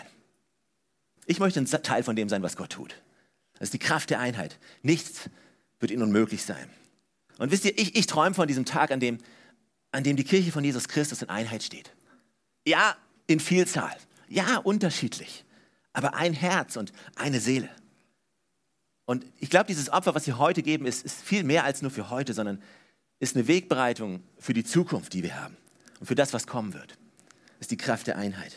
Ich 1.26 1.40
möchte 1.40 1.60
ein 1.60 1.66
Teil 1.66 2.04
von 2.04 2.16
dem 2.16 2.28
sein, 2.28 2.44
was 2.44 2.58
Gott 2.58 2.72
tut. 2.72 2.96
Das 3.54 3.68
ist 3.68 3.74
die 3.74 3.80
Kraft 3.80 4.10
der 4.10 4.20
Einheit. 4.20 4.60
Nichts 4.82 5.30
wird 5.80 5.92
ihnen 5.92 6.04
unmöglich 6.04 6.44
sein. 6.44 6.70
Und 7.38 7.52
wisst 7.52 7.64
ihr, 7.64 7.78
ich, 7.78 7.96
ich 7.96 8.06
träume 8.06 8.36
von 8.36 8.48
diesem 8.48 8.66
Tag, 8.66 8.92
an 8.92 9.00
dem, 9.00 9.20
an 9.92 10.04
dem 10.04 10.18
die 10.18 10.24
Kirche 10.24 10.52
von 10.52 10.64
Jesus 10.64 10.88
Christus 10.88 11.22
in 11.22 11.30
Einheit 11.30 11.64
steht. 11.64 11.94
Ja, 12.68 12.98
in 13.28 13.40
Vielzahl. 13.40 13.96
Ja, 14.28 14.58
unterschiedlich. 14.58 15.46
Aber 15.94 16.14
ein 16.14 16.34
Herz 16.34 16.76
und 16.76 16.92
eine 17.16 17.40
Seele. 17.40 17.70
Und 19.12 19.26
ich 19.42 19.50
glaube, 19.50 19.66
dieses 19.66 19.90
Opfer, 19.90 20.16
was 20.16 20.26
wir 20.26 20.38
heute 20.38 20.64
geben, 20.64 20.86
ist, 20.86 21.04
ist 21.04 21.22
viel 21.22 21.44
mehr 21.44 21.66
als 21.66 21.82
nur 21.82 21.92
für 21.92 22.10
heute, 22.10 22.34
sondern 22.34 22.64
ist 23.20 23.36
eine 23.36 23.46
Wegbereitung 23.46 24.24
für 24.38 24.54
die 24.54 24.64
Zukunft, 24.64 25.12
die 25.12 25.22
wir 25.22 25.36
haben 25.36 25.58
und 26.00 26.06
für 26.06 26.16
das, 26.16 26.32
was 26.32 26.48
kommen 26.48 26.74
wird. 26.74 26.92
Das 26.92 27.66
ist 27.66 27.72
die 27.72 27.78
Kraft 27.78 28.08
der 28.08 28.18
Einheit. 28.18 28.56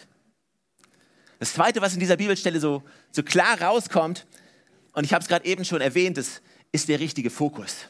Das 1.41 1.55
Zweite, 1.55 1.81
was 1.81 1.95
in 1.95 1.99
dieser 1.99 2.17
Bibelstelle 2.17 2.61
so, 2.61 2.85
so 3.11 3.25
klar 3.25 3.61
rauskommt, 3.61 4.29
und 4.93 5.03
ich 5.03 5.13
habe 5.13 5.23
es 5.23 5.29
gerade 5.29 5.45
eben 5.45 5.65
schon 5.65 5.81
erwähnt, 5.81 6.19
das 6.19 6.41
ist 6.71 6.89
der 6.89 7.01
richtige 7.01 7.31
Fokus. 7.31 7.89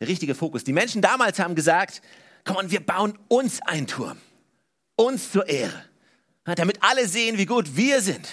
Der 0.00 0.08
richtige 0.08 0.34
Fokus. 0.34 0.64
Die 0.64 0.72
Menschen 0.72 1.02
damals 1.02 1.38
haben 1.38 1.54
gesagt, 1.54 2.02
komm 2.42 2.56
und 2.56 2.72
wir 2.72 2.84
bauen 2.84 3.16
uns 3.28 3.62
einen 3.62 3.86
Turm. 3.86 4.18
Uns 4.96 5.30
zur 5.30 5.48
Ehre. 5.48 5.84
Damit 6.46 6.82
alle 6.82 7.06
sehen, 7.06 7.38
wie 7.38 7.46
gut 7.46 7.76
wir 7.76 8.00
sind. 8.00 8.26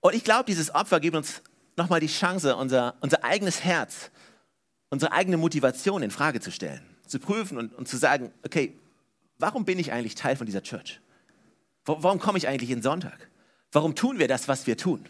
Und 0.00 0.16
ich 0.16 0.24
glaube, 0.24 0.46
dieses 0.46 0.74
Opfer 0.74 0.98
gibt 0.98 1.14
uns 1.14 1.42
nochmal 1.78 2.00
die 2.00 2.08
Chance, 2.08 2.56
unser, 2.56 2.96
unser 3.00 3.24
eigenes 3.24 3.64
Herz, 3.64 4.10
unsere 4.90 5.12
eigene 5.12 5.38
Motivation 5.38 6.02
in 6.02 6.10
Frage 6.10 6.40
zu 6.40 6.52
stellen, 6.52 6.82
zu 7.06 7.18
prüfen 7.18 7.56
und, 7.56 7.74
und 7.74 7.88
zu 7.88 7.96
sagen, 7.96 8.32
okay, 8.44 8.78
warum 9.38 9.64
bin 9.64 9.78
ich 9.78 9.92
eigentlich 9.92 10.14
Teil 10.14 10.36
von 10.36 10.44
dieser 10.44 10.62
Church? 10.62 11.00
Warum 11.86 12.18
komme 12.18 12.36
ich 12.36 12.46
eigentlich 12.46 12.70
in 12.70 12.82
Sonntag? 12.82 13.30
Warum 13.72 13.94
tun 13.94 14.18
wir 14.18 14.28
das, 14.28 14.48
was 14.48 14.66
wir 14.66 14.76
tun? 14.76 15.06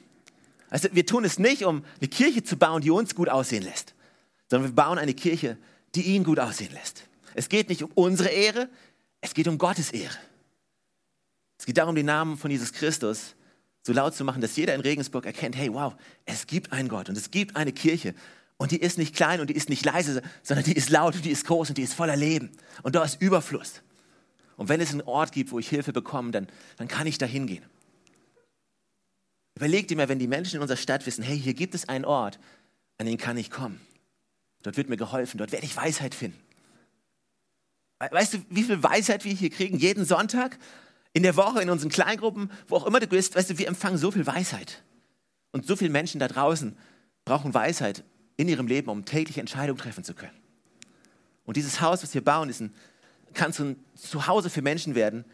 Also 0.70 0.88
wir 0.92 1.06
tun 1.06 1.24
es 1.24 1.38
nicht, 1.38 1.64
um 1.64 1.84
eine 1.98 2.08
Kirche 2.08 2.44
zu 2.44 2.56
bauen, 2.56 2.82
die 2.82 2.90
uns 2.90 3.14
gut 3.14 3.28
aussehen 3.28 3.64
lässt, 3.64 3.94
sondern 4.48 4.70
wir 4.70 4.76
bauen 4.76 4.98
eine 4.98 5.14
Kirche, 5.14 5.56
die 5.94 6.02
ihn 6.02 6.22
gut 6.22 6.38
aussehen 6.38 6.72
lässt. 6.72 7.04
Es 7.34 7.48
geht 7.48 7.68
nicht 7.68 7.82
um 7.82 7.90
unsere 7.94 8.28
Ehre, 8.28 8.68
es 9.20 9.34
geht 9.34 9.48
um 9.48 9.58
Gottes 9.58 9.90
Ehre. 9.90 10.16
Es 11.58 11.66
geht 11.66 11.78
darum, 11.78 11.94
den 11.94 12.06
Namen 12.06 12.36
von 12.36 12.50
Jesus 12.50 12.72
Christus 12.72 13.34
so 13.82 13.92
laut 13.92 14.14
zu 14.14 14.24
machen, 14.24 14.40
dass 14.40 14.56
jeder 14.56 14.74
in 14.74 14.80
Regensburg 14.80 15.26
erkennt, 15.26 15.56
hey, 15.56 15.72
wow, 15.72 15.94
es 16.26 16.46
gibt 16.46 16.72
einen 16.72 16.88
Gott 16.88 17.08
und 17.08 17.16
es 17.16 17.30
gibt 17.30 17.56
eine 17.56 17.72
Kirche 17.72 18.14
und 18.56 18.72
die 18.72 18.80
ist 18.80 18.98
nicht 18.98 19.14
klein 19.14 19.40
und 19.40 19.50
die 19.50 19.54
ist 19.54 19.68
nicht 19.68 19.84
leise, 19.84 20.22
sondern 20.42 20.64
die 20.64 20.74
ist 20.74 20.90
laut 20.90 21.14
und 21.14 21.24
die 21.24 21.30
ist 21.30 21.46
groß 21.46 21.70
und 21.70 21.78
die 21.78 21.82
ist 21.82 21.94
voller 21.94 22.16
Leben 22.16 22.50
und 22.82 22.94
da 22.94 23.04
ist 23.04 23.20
Überfluss. 23.20 23.82
Und 24.56 24.68
wenn 24.68 24.80
es 24.80 24.90
einen 24.90 25.02
Ort 25.02 25.32
gibt, 25.32 25.52
wo 25.52 25.58
ich 25.58 25.68
Hilfe 25.68 25.92
bekomme, 25.92 26.32
dann, 26.32 26.48
dann 26.76 26.88
kann 26.88 27.06
ich 27.06 27.16
da 27.16 27.26
hingehen. 27.26 27.64
Überleg 29.54 29.88
dir 29.88 29.96
mal, 29.96 30.08
wenn 30.08 30.18
die 30.18 30.26
Menschen 30.26 30.56
in 30.56 30.62
unserer 30.62 30.76
Stadt 30.76 31.06
wissen, 31.06 31.22
hey, 31.22 31.38
hier 31.38 31.54
gibt 31.54 31.74
es 31.74 31.88
einen 31.88 32.04
Ort, 32.04 32.38
an 32.98 33.06
den 33.06 33.16
kann 33.16 33.36
ich 33.36 33.50
kommen. 33.50 33.80
Dort 34.62 34.76
wird 34.76 34.88
mir 34.88 34.96
geholfen, 34.96 35.38
dort 35.38 35.52
werde 35.52 35.64
ich 35.64 35.76
Weisheit 35.76 36.14
finden. 36.14 36.38
Weißt 37.98 38.34
du, 38.34 38.38
wie 38.50 38.62
viel 38.62 38.82
Weisheit 38.82 39.24
wir 39.24 39.32
hier 39.32 39.50
kriegen? 39.50 39.78
Jeden 39.78 40.04
Sonntag? 40.04 40.58
In 41.12 41.22
der 41.22 41.36
Woche, 41.36 41.62
in 41.62 41.70
unseren 41.70 41.90
Kleingruppen, 41.90 42.50
wo 42.66 42.76
auch 42.76 42.86
immer 42.86 43.00
du 43.00 43.06
bist, 43.06 43.34
weißt 43.34 43.50
du, 43.50 43.58
wir 43.58 43.68
empfangen 43.68 43.98
so 43.98 44.10
viel 44.10 44.26
Weisheit. 44.26 44.82
Und 45.52 45.66
so 45.66 45.76
viele 45.76 45.90
Menschen 45.90 46.20
da 46.20 46.28
draußen 46.28 46.76
brauchen 47.24 47.54
Weisheit 47.54 48.04
in 48.36 48.48
ihrem 48.48 48.66
Leben, 48.66 48.88
um 48.88 49.04
tägliche 49.04 49.40
Entscheidungen 49.40 49.78
treffen 49.78 50.04
zu 50.04 50.14
können. 50.14 50.36
Und 51.44 51.56
dieses 51.56 51.80
Haus, 51.80 52.02
was 52.02 52.14
wir 52.14 52.22
bauen, 52.22 52.50
ist 52.50 52.60
ein, 52.60 52.74
kann 53.34 53.52
so 53.52 53.64
ein 53.64 53.76
Zuhause 53.94 54.50
für 54.50 54.62
Menschen 54.62 54.94
werden, 54.94 55.24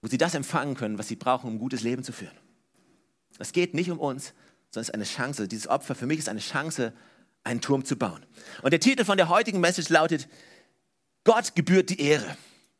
wo 0.00 0.08
sie 0.08 0.18
das 0.18 0.34
empfangen 0.34 0.74
können, 0.74 0.98
was 0.98 1.08
sie 1.08 1.16
brauchen, 1.16 1.48
um 1.48 1.56
ein 1.56 1.58
gutes 1.58 1.82
Leben 1.82 2.04
zu 2.04 2.12
führen. 2.12 2.36
Es 3.38 3.52
geht 3.52 3.74
nicht 3.74 3.90
um 3.90 3.98
uns, 3.98 4.32
sondern 4.70 4.82
es 4.82 4.88
ist 4.88 4.94
eine 4.94 5.04
Chance. 5.04 5.48
Dieses 5.48 5.66
Opfer 5.66 5.94
für 5.94 6.06
mich 6.06 6.18
ist 6.18 6.28
eine 6.28 6.40
Chance, 6.40 6.92
einen 7.42 7.60
Turm 7.60 7.84
zu 7.84 7.96
bauen. 7.96 8.24
Und 8.62 8.72
der 8.72 8.80
Titel 8.80 9.04
von 9.04 9.16
der 9.16 9.28
heutigen 9.28 9.60
Message 9.60 9.88
lautet, 9.88 10.28
Gott 11.24 11.54
gebührt 11.54 11.90
die 11.90 12.00
Ehre. 12.00 12.36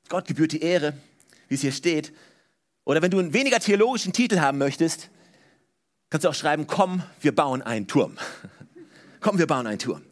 Gott 0.08 0.26
gebührt 0.26 0.52
die 0.52 0.60
Ehre, 0.60 0.94
wie 1.54 1.56
es 1.56 1.60
hier 1.60 1.72
steht. 1.72 2.12
Oder 2.84 3.00
wenn 3.00 3.12
du 3.12 3.20
einen 3.20 3.32
weniger 3.32 3.60
theologischen 3.60 4.12
Titel 4.12 4.40
haben 4.40 4.58
möchtest, 4.58 5.08
kannst 6.10 6.24
du 6.24 6.28
auch 6.28 6.34
schreiben, 6.34 6.66
komm, 6.66 7.04
wir 7.20 7.32
bauen 7.32 7.62
einen 7.62 7.86
Turm. 7.86 8.18
komm, 9.20 9.38
wir 9.38 9.46
bauen 9.46 9.68
einen 9.68 9.78
Turm. 9.78 10.02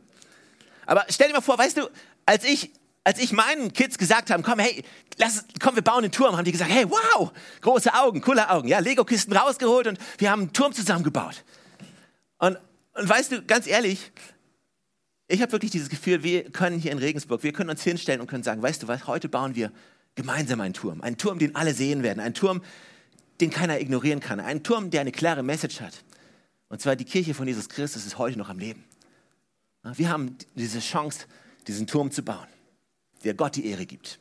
Aber 0.87 1.05
stell 1.09 1.27
dir 1.27 1.35
mal 1.35 1.41
vor, 1.41 1.59
weißt 1.59 1.79
du, 1.79 1.89
als 2.27 2.45
ich, 2.45 2.71
als 3.03 3.19
ich 3.19 3.33
meinen 3.33 3.73
Kids 3.73 3.99
gesagt 3.99 4.31
habe, 4.31 4.41
komm, 4.45 4.61
hey, 4.61 4.85
lass, 5.19 5.45
komm, 5.61 5.75
wir 5.75 5.83
bauen 5.83 6.05
einen 6.05 6.13
Turm, 6.13 6.37
haben 6.37 6.45
die 6.45 6.53
gesagt, 6.53 6.71
hey, 6.71 6.89
wow, 6.89 7.33
große 7.61 7.93
Augen, 7.93 8.21
coole 8.21 8.49
Augen. 8.49 8.69
Ja, 8.69 8.79
Lego-Kisten 8.79 9.37
rausgeholt 9.37 9.89
und 9.89 9.99
wir 10.19 10.31
haben 10.31 10.43
einen 10.43 10.53
Turm 10.53 10.73
zusammengebaut. 10.73 11.43
Und, 12.39 12.57
und 12.95 13.09
weißt 13.09 13.33
du, 13.33 13.43
ganz 13.43 13.67
ehrlich, 13.67 14.13
ich 15.27 15.43
habe 15.43 15.51
wirklich 15.51 15.73
dieses 15.73 15.89
Gefühl, 15.89 16.23
wir 16.23 16.51
können 16.51 16.79
hier 16.79 16.93
in 16.93 16.99
Regensburg, 16.99 17.43
wir 17.43 17.53
können 17.53 17.71
uns 17.71 17.83
hinstellen 17.83 18.21
und 18.21 18.29
können 18.29 18.45
sagen, 18.45 18.63
weißt 18.63 18.85
du 18.85 18.89
was, 18.89 19.09
heute 19.09 19.29
bauen 19.29 19.57
wir 19.57 19.73
gemeinsam 20.15 20.61
einen 20.61 20.75
Turm. 20.75 21.01
Einen 21.01 21.17
Turm, 21.17 21.39
den 21.39 21.55
alle 21.55 21.75
sehen 21.75 22.03
werden. 22.03 22.21
Einen 22.21 22.35
Turm, 22.35 22.63
den 23.41 23.51
keiner 23.51 23.81
ignorieren 23.81 24.21
kann. 24.21 24.41
Einen 24.41 24.63
Turm, 24.63 24.91
der 24.91 25.01
eine 25.01 25.13
klare 25.13 25.43
Message 25.43 25.81
hat. 25.81 26.05
Und 26.69 26.81
zwar 26.81 26.97
die 26.97 27.05
Kirche 27.05 27.35
von 27.35 27.47
Jesus 27.47 27.69
Christus 27.69 28.07
ist 28.07 28.19
heute 28.19 28.39
noch 28.39 28.49
am 28.49 28.59
Leben. 28.59 28.85
Wir 29.83 30.09
haben 30.09 30.37
diese 30.55 30.79
Chance, 30.79 31.27
diesen 31.67 31.87
Turm 31.87 32.11
zu 32.11 32.23
bauen, 32.23 32.47
der 33.25 33.35
Gott 33.35 33.57
die 33.57 33.67
Ehre 33.67 33.85
gibt. 33.85 34.21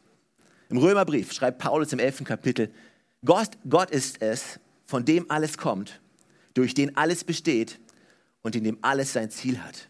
Im 0.70 0.78
Römerbrief 0.78 1.32
schreibt 1.34 1.60
Paulus 1.60 1.94
im 1.94 2.00
11. 2.00 2.24
Kapitel, 2.24 2.74
Gott, 3.24 3.52
Gott 3.70 3.92
ist 3.92 4.22
es, 4.22 4.60
von 4.86 5.06
dem 5.06 5.30
alles 5.30 5.58
kommt, 5.58 6.02
durch 6.54 6.74
den 6.74 6.98
alles 6.98 7.24
besteht 7.24 7.80
und 8.42 8.56
in 8.56 8.64
dem 8.64 8.80
alles 8.82 9.14
sein 9.14 9.30
Ziel 9.30 9.60
hat. 9.60 9.88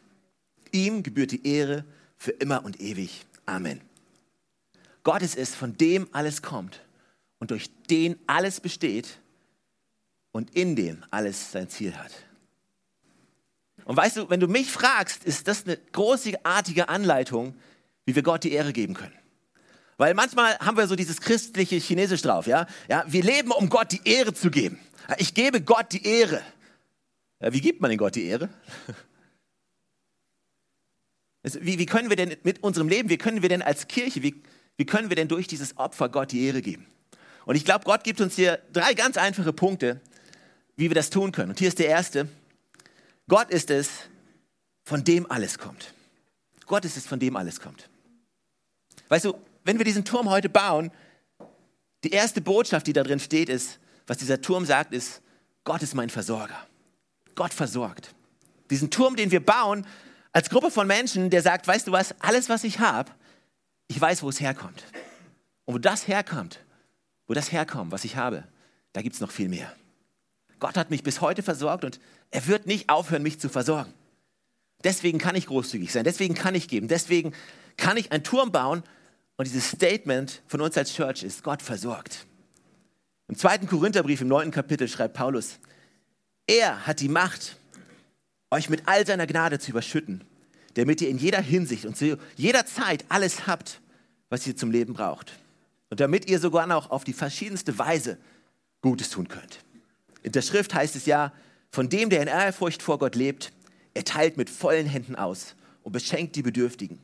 Ihm 0.71 1.03
gebührt 1.03 1.31
die 1.31 1.47
Ehre 1.47 1.85
für 2.17 2.31
immer 2.31 2.65
und 2.65 2.79
ewig. 2.81 3.25
Amen. 3.45 3.81
Gott 5.03 5.21
ist 5.21 5.55
von 5.55 5.77
dem 5.77 6.07
alles 6.11 6.41
kommt 6.41 6.81
und 7.39 7.51
durch 7.51 7.69
den 7.89 8.17
alles 8.27 8.59
besteht 8.59 9.19
und 10.31 10.55
in 10.55 10.75
dem 10.75 11.03
alles 11.11 11.51
sein 11.51 11.69
Ziel 11.69 11.95
hat. 11.95 12.11
Und 13.85 13.97
weißt 13.97 14.17
du, 14.17 14.29
wenn 14.29 14.39
du 14.39 14.47
mich 14.47 14.71
fragst, 14.71 15.23
ist 15.23 15.47
das 15.47 15.65
eine 15.65 15.77
großartige 15.77 16.87
Anleitung, 16.87 17.55
wie 18.05 18.15
wir 18.15 18.23
Gott 18.23 18.43
die 18.43 18.51
Ehre 18.51 18.73
geben 18.73 18.93
können. 18.93 19.13
Weil 19.97 20.13
manchmal 20.13 20.57
haben 20.59 20.77
wir 20.77 20.87
so 20.87 20.95
dieses 20.95 21.21
christliche 21.21 21.75
Chinesisch 21.75 22.21
drauf, 22.21 22.47
ja? 22.47 22.67
Ja, 22.89 23.03
wir 23.07 23.23
leben, 23.23 23.51
um 23.51 23.69
Gott 23.69 23.91
die 23.91 24.01
Ehre 24.03 24.33
zu 24.33 24.49
geben. 24.49 24.79
Ich 25.17 25.33
gebe 25.33 25.61
Gott 25.61 25.91
die 25.91 26.05
Ehre. 26.05 26.41
Ja, 27.39 27.53
wie 27.53 27.61
gibt 27.61 27.81
man 27.81 27.89
denn 27.89 27.97
Gott 27.97 28.15
die 28.15 28.25
Ehre? 28.25 28.49
Wie, 31.43 31.79
wie, 31.79 31.87
können 31.87 32.11
wir 32.11 32.15
denn 32.15 32.35
mit 32.43 32.61
unserem 32.61 32.87
Leben, 32.87 33.09
wie 33.09 33.17
können 33.17 33.41
wir 33.41 33.49
denn 33.49 33.63
als 33.63 33.87
Kirche, 33.87 34.21
wie, 34.21 34.43
wie 34.77 34.85
können 34.85 35.09
wir 35.09 35.15
denn 35.15 35.27
durch 35.27 35.47
dieses 35.47 35.77
Opfer 35.77 36.09
Gott 36.09 36.31
die 36.31 36.45
Ehre 36.45 36.61
geben? 36.61 36.87
Und 37.45 37.55
ich 37.55 37.65
glaube, 37.65 37.85
Gott 37.85 38.03
gibt 38.03 38.21
uns 38.21 38.35
hier 38.35 38.61
drei 38.71 38.93
ganz 38.93 39.17
einfache 39.17 39.53
Punkte, 39.53 39.99
wie 40.75 40.89
wir 40.89 40.95
das 40.95 41.09
tun 41.09 41.31
können. 41.31 41.51
Und 41.51 41.59
hier 41.59 41.67
ist 41.67 41.79
der 41.79 41.87
erste. 41.87 42.27
Gott 43.27 43.49
ist 43.49 43.69
es, 43.69 43.89
von 44.83 45.03
dem 45.03 45.29
alles 45.29 45.57
kommt. 45.57 45.93
Gott 46.65 46.85
ist 46.85 46.97
es, 46.97 47.05
von 47.05 47.19
dem 47.19 47.35
alles 47.35 47.59
kommt. 47.59 47.89
Weißt 49.09 49.25
du, 49.25 49.35
wenn 49.63 49.77
wir 49.77 49.85
diesen 49.85 50.05
Turm 50.05 50.29
heute 50.29 50.49
bauen, 50.49 50.91
die 52.03 52.11
erste 52.11 52.41
Botschaft, 52.41 52.87
die 52.87 52.93
da 52.93 53.03
drin 53.03 53.19
steht, 53.19 53.49
ist, 53.49 53.79
was 54.07 54.17
dieser 54.17 54.41
Turm 54.41 54.65
sagt, 54.65 54.93
ist, 54.93 55.21
Gott 55.63 55.83
ist 55.83 55.93
mein 55.93 56.09
Versorger. 56.09 56.57
Gott 57.35 57.53
versorgt. 57.53 58.13
Diesen 58.69 58.89
Turm, 58.89 59.15
den 59.15 59.31
wir 59.31 59.45
bauen, 59.45 59.85
als 60.31 60.49
Gruppe 60.49 60.71
von 60.71 60.87
Menschen, 60.87 61.29
der 61.29 61.41
sagt, 61.41 61.67
weißt 61.67 61.87
du 61.87 61.91
was, 61.91 62.15
alles, 62.19 62.49
was 62.49 62.63
ich 62.63 62.79
habe, 62.79 63.11
ich 63.91 63.99
weiß, 63.99 64.23
wo 64.23 64.29
es 64.29 64.39
herkommt. 64.39 64.85
Und 65.65 65.75
wo 65.75 65.77
das 65.77 66.07
herkommt, 66.07 66.59
wo 67.27 67.33
das 67.33 67.51
herkommt, 67.51 67.91
was 67.91 68.05
ich 68.05 68.15
habe, 68.15 68.45
da 68.93 69.01
gibt 69.01 69.15
es 69.15 69.21
noch 69.21 69.31
viel 69.31 69.49
mehr. 69.49 69.75
Gott 70.59 70.77
hat 70.77 70.91
mich 70.91 71.03
bis 71.03 71.19
heute 71.19 71.43
versorgt 71.43 71.83
und 71.83 71.99
er 72.29 72.47
wird 72.47 72.67
nicht 72.67 72.89
aufhören, 72.89 73.21
mich 73.21 73.37
zu 73.41 73.49
versorgen. 73.49 73.93
Deswegen 74.85 75.17
kann 75.17 75.35
ich 75.35 75.45
großzügig 75.45 75.91
sein, 75.91 76.05
deswegen 76.05 76.35
kann 76.35 76.55
ich 76.55 76.69
geben, 76.69 76.87
deswegen 76.87 77.33
kann 77.75 77.97
ich 77.97 78.13
einen 78.13 78.23
Turm 78.23 78.53
bauen 78.53 78.81
und 79.35 79.45
dieses 79.45 79.69
Statement 79.69 80.41
von 80.47 80.61
uns 80.61 80.77
als 80.77 80.93
Church 80.93 81.23
ist, 81.23 81.43
Gott 81.43 81.61
versorgt. 81.61 82.25
Im 83.27 83.37
zweiten 83.37 83.67
Korintherbrief 83.67 84.21
im 84.21 84.29
neunten 84.29 84.51
Kapitel 84.51 84.87
schreibt 84.87 85.15
Paulus, 85.15 85.59
er 86.47 86.87
hat 86.87 87.01
die 87.01 87.09
Macht, 87.09 87.57
euch 88.51 88.69
mit 88.69 88.83
all 88.85 89.05
seiner 89.05 89.27
Gnade 89.27 89.59
zu 89.59 89.71
überschütten, 89.71 90.23
damit 90.75 91.01
ihr 91.01 91.09
in 91.09 91.17
jeder 91.17 91.41
Hinsicht 91.41 91.85
und 91.85 91.97
zu 91.97 92.17
jeder 92.37 92.65
Zeit 92.65 93.03
alles 93.09 93.47
habt, 93.47 93.80
was 94.31 94.47
ihr 94.47 94.55
zum 94.55 94.71
Leben 94.71 94.93
braucht. 94.93 95.33
Und 95.89 95.99
damit 95.99 96.27
ihr 96.27 96.39
sogar 96.39 96.65
noch 96.65 96.89
auf 96.89 97.03
die 97.03 97.13
verschiedenste 97.13 97.77
Weise 97.77 98.17
Gutes 98.81 99.09
tun 99.09 99.27
könnt. 99.27 99.59
In 100.23 100.31
der 100.31 100.41
Schrift 100.41 100.73
heißt 100.73 100.95
es 100.95 101.05
ja, 101.05 101.33
von 101.69 101.89
dem, 101.89 102.09
der 102.09 102.21
in 102.21 102.27
Ehrfurcht 102.27 102.81
vor 102.81 102.97
Gott 102.97 103.15
lebt, 103.15 103.51
er 103.93 104.05
teilt 104.05 104.37
mit 104.37 104.49
vollen 104.49 104.87
Händen 104.87 105.15
aus 105.15 105.55
und 105.83 105.91
beschenkt 105.91 106.35
die 106.35 106.41
Bedürftigen. 106.41 106.97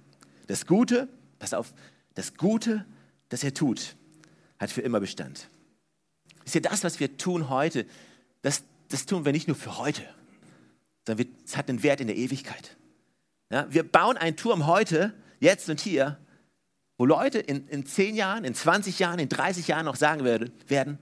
Das 0.47 0.65
Gute, 0.65 1.09
pass 1.37 1.53
auf, 1.53 1.73
das 2.15 2.35
Gute, 2.35 2.85
das 3.27 3.43
er 3.43 3.53
tut, 3.53 3.97
hat 4.57 4.71
für 4.71 4.81
immer 4.81 5.01
Bestand. 5.01 5.49
Ist 6.45 6.55
ja 6.55 6.61
das, 6.61 6.85
was 6.85 6.99
wir 7.01 7.17
tun 7.17 7.49
heute, 7.49 7.85
das, 8.41 8.63
das 8.87 9.05
tun 9.05 9.25
wir 9.25 9.33
nicht 9.33 9.47
nur 9.47 9.57
für 9.57 9.77
heute, 9.77 10.01
sondern 11.05 11.27
es 11.45 11.57
hat 11.57 11.67
einen 11.69 11.83
Wert 11.83 11.99
in 11.99 12.07
der 12.07 12.15
Ewigkeit. 12.15 12.77
Ja, 13.49 13.67
wir 13.69 13.83
bauen 13.83 14.15
einen 14.15 14.37
Turm 14.37 14.65
heute, 14.65 15.13
jetzt 15.41 15.69
und 15.69 15.81
hier, 15.81 16.17
wo 16.97 17.05
Leute 17.05 17.39
in, 17.39 17.67
in 17.67 17.85
10 17.85 18.15
Jahren, 18.15 18.43
in 18.43 18.55
20 18.55 18.99
Jahren, 18.99 19.19
in 19.19 19.29
30 19.29 19.67
Jahren 19.67 19.85
noch 19.85 19.95
sagen 19.95 20.23
werden, 20.23 20.51
werden, 20.67 20.97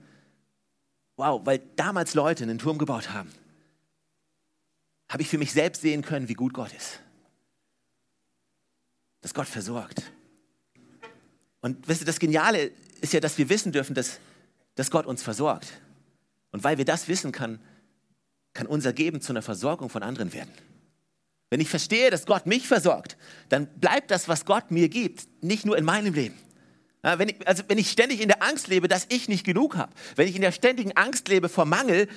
wow, 1.16 1.40
weil 1.44 1.60
damals 1.76 2.14
Leute 2.14 2.44
einen 2.44 2.58
Turm 2.58 2.78
gebaut 2.78 3.10
haben, 3.10 3.30
habe 5.08 5.22
ich 5.22 5.28
für 5.28 5.38
mich 5.38 5.52
selbst 5.52 5.82
sehen 5.82 6.02
können, 6.02 6.28
wie 6.28 6.34
gut 6.34 6.52
Gott 6.52 6.72
ist. 6.72 7.00
Dass 9.22 9.32
Gott 9.32 9.46
versorgt. 9.46 10.02
Und 11.60 11.88
wisst 11.88 12.02
ihr, 12.02 12.06
das 12.06 12.18
Geniale 12.18 12.70
ist 13.00 13.12
ja, 13.12 13.20
dass 13.20 13.38
wir 13.38 13.48
wissen 13.48 13.72
dürfen, 13.72 13.94
dass, 13.94 14.20
dass 14.74 14.90
Gott 14.90 15.06
uns 15.06 15.22
versorgt. 15.22 15.80
Und 16.52 16.64
weil 16.64 16.78
wir 16.78 16.84
das 16.84 17.08
wissen, 17.08 17.32
kann, 17.32 17.60
kann 18.52 18.66
unser 18.66 18.92
Geben 18.92 19.20
zu 19.20 19.32
einer 19.32 19.42
Versorgung 19.42 19.88
von 19.88 20.02
anderen 20.02 20.32
werden. 20.32 20.52
Wenn 21.50 21.60
ich 21.60 21.68
verstehe, 21.68 22.10
dass 22.10 22.26
Gott 22.26 22.46
mich 22.46 22.66
versorgt, 22.66 23.16
dann 23.48 23.66
bleibt 23.66 24.10
das, 24.10 24.28
was 24.28 24.44
Gott 24.44 24.70
mir 24.70 24.88
gibt, 24.88 25.28
nicht 25.42 25.64
nur 25.64 25.78
in 25.78 25.84
meinem 25.84 26.12
Leben. 26.12 26.36
Wenn, 27.02 27.28
ich, 27.28 27.46
also 27.46 27.62
wenn 27.68 27.78
ich 27.78 27.90
ständig 27.90 28.20
in 28.20 28.26
der 28.26 28.42
Angst 28.42 28.66
lebe, 28.66 28.88
dass 28.88 29.06
ich 29.10 29.28
nicht 29.28 29.44
genug 29.44 29.76
habe, 29.76 29.92
wenn 30.16 30.26
ich 30.26 30.34
in 30.34 30.42
der 30.42 30.50
ständigen 30.50 30.96
Angst 30.96 31.28
lebe 31.28 31.48
vor 31.48 31.64
Mangel, 31.64 32.08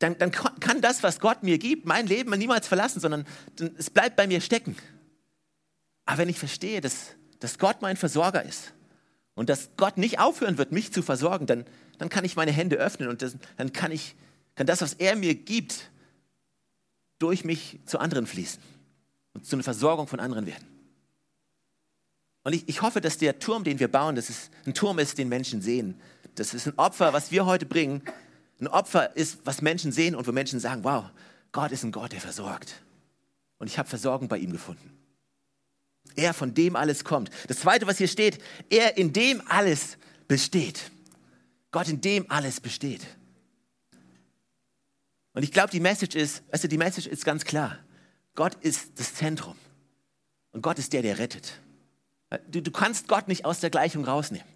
dann, 0.00 0.18
dann 0.18 0.32
kann 0.32 0.80
das, 0.80 1.04
was 1.04 1.20
Gott 1.20 1.44
mir 1.44 1.58
gibt, 1.58 1.86
mein 1.86 2.08
Leben 2.08 2.36
niemals 2.36 2.66
verlassen, 2.66 2.98
sondern 2.98 3.24
es 3.78 3.88
bleibt 3.88 4.16
bei 4.16 4.26
mir 4.26 4.40
stecken. 4.40 4.76
Aber 6.06 6.18
wenn 6.18 6.28
ich 6.28 6.38
verstehe, 6.38 6.80
dass, 6.80 7.14
dass 7.38 7.58
Gott 7.58 7.82
mein 7.82 7.96
Versorger 7.96 8.44
ist 8.44 8.72
und 9.34 9.48
dass 9.48 9.70
Gott 9.76 9.96
nicht 9.96 10.18
aufhören 10.18 10.58
wird, 10.58 10.72
mich 10.72 10.92
zu 10.92 11.02
versorgen, 11.02 11.46
dann, 11.46 11.64
dann 11.98 12.08
kann 12.08 12.24
ich 12.24 12.34
meine 12.34 12.52
Hände 12.52 12.76
öffnen 12.76 13.08
und 13.08 13.22
das, 13.22 13.36
dann 13.56 13.72
kann 13.72 13.92
ich 13.92 14.16
kann 14.56 14.66
das, 14.66 14.80
was 14.80 14.94
er 14.94 15.14
mir 15.16 15.34
gibt, 15.34 15.90
durch 17.18 17.44
mich 17.44 17.80
zu 17.86 17.98
anderen 17.98 18.26
fließen 18.26 18.62
und 19.34 19.46
zu 19.46 19.56
einer 19.56 19.62
Versorgung 19.62 20.06
von 20.06 20.20
anderen 20.20 20.46
werden. 20.46 20.66
Und 22.42 22.52
ich, 22.52 22.68
ich 22.68 22.82
hoffe, 22.82 23.00
dass 23.00 23.18
der 23.18 23.38
Turm, 23.38 23.64
den 23.64 23.80
wir 23.80 23.88
bauen, 23.88 24.14
dass 24.14 24.28
es 24.28 24.50
ein 24.66 24.74
Turm 24.74 24.98
ist, 24.98 25.18
den 25.18 25.28
Menschen 25.28 25.60
sehen. 25.62 26.00
Das 26.36 26.54
ist 26.54 26.66
ein 26.68 26.78
Opfer, 26.78 27.12
was 27.12 27.32
wir 27.32 27.44
heute 27.44 27.66
bringen. 27.66 28.02
Ein 28.60 28.68
Opfer 28.68 29.16
ist, 29.16 29.40
was 29.44 29.62
Menschen 29.62 29.90
sehen 29.90 30.14
und 30.14 30.26
wo 30.26 30.32
Menschen 30.32 30.60
sagen, 30.60 30.84
wow, 30.84 31.06
Gott 31.52 31.72
ist 31.72 31.82
ein 31.82 31.92
Gott, 31.92 32.12
der 32.12 32.20
versorgt. 32.20 32.82
Und 33.58 33.66
ich 33.66 33.78
habe 33.78 33.88
Versorgung 33.88 34.28
bei 34.28 34.38
ihm 34.38 34.52
gefunden. 34.52 34.96
Er, 36.14 36.34
von 36.34 36.54
dem 36.54 36.76
alles 36.76 37.04
kommt. 37.04 37.30
Das 37.48 37.58
Zweite, 37.58 37.86
was 37.86 37.98
hier 37.98 38.08
steht, 38.08 38.38
er, 38.70 38.96
in 38.96 39.12
dem 39.12 39.42
alles 39.48 39.98
besteht. 40.28 40.90
Gott, 41.72 41.88
in 41.88 42.00
dem 42.00 42.30
alles 42.30 42.60
besteht. 42.60 43.02
Und 45.36 45.42
ich 45.42 45.52
glaube, 45.52 45.70
die 45.70 45.80
Message 45.80 46.16
ist, 46.16 46.42
also 46.50 46.66
die 46.66 46.78
Message 46.78 47.06
ist 47.06 47.22
ganz 47.26 47.44
klar. 47.44 47.78
Gott 48.34 48.54
ist 48.62 48.98
das 48.98 49.14
Zentrum. 49.14 49.54
Und 50.52 50.62
Gott 50.62 50.78
ist 50.78 50.94
der, 50.94 51.02
der 51.02 51.18
rettet. 51.18 51.60
Du, 52.48 52.62
du 52.62 52.70
kannst 52.70 53.06
Gott 53.06 53.28
nicht 53.28 53.44
aus 53.44 53.60
der 53.60 53.68
Gleichung 53.68 54.06
rausnehmen. 54.06 54.46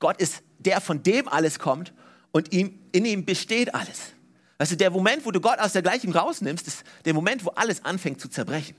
Gott 0.00 0.20
ist 0.20 0.42
der, 0.58 0.80
von 0.80 1.04
dem 1.04 1.28
alles 1.28 1.60
kommt 1.60 1.92
und 2.32 2.52
ihm, 2.52 2.80
in 2.90 3.04
ihm 3.04 3.24
besteht 3.24 3.72
alles. 3.76 4.12
Weißt 4.58 4.72
du, 4.72 4.76
der 4.76 4.90
Moment, 4.90 5.24
wo 5.24 5.30
du 5.30 5.40
Gott 5.40 5.60
aus 5.60 5.72
der 5.72 5.82
Gleichung 5.82 6.12
rausnimmst, 6.12 6.66
ist 6.66 6.82
der 7.04 7.14
Moment, 7.14 7.44
wo 7.44 7.50
alles 7.50 7.84
anfängt 7.84 8.20
zu 8.20 8.28
zerbrechen. 8.28 8.74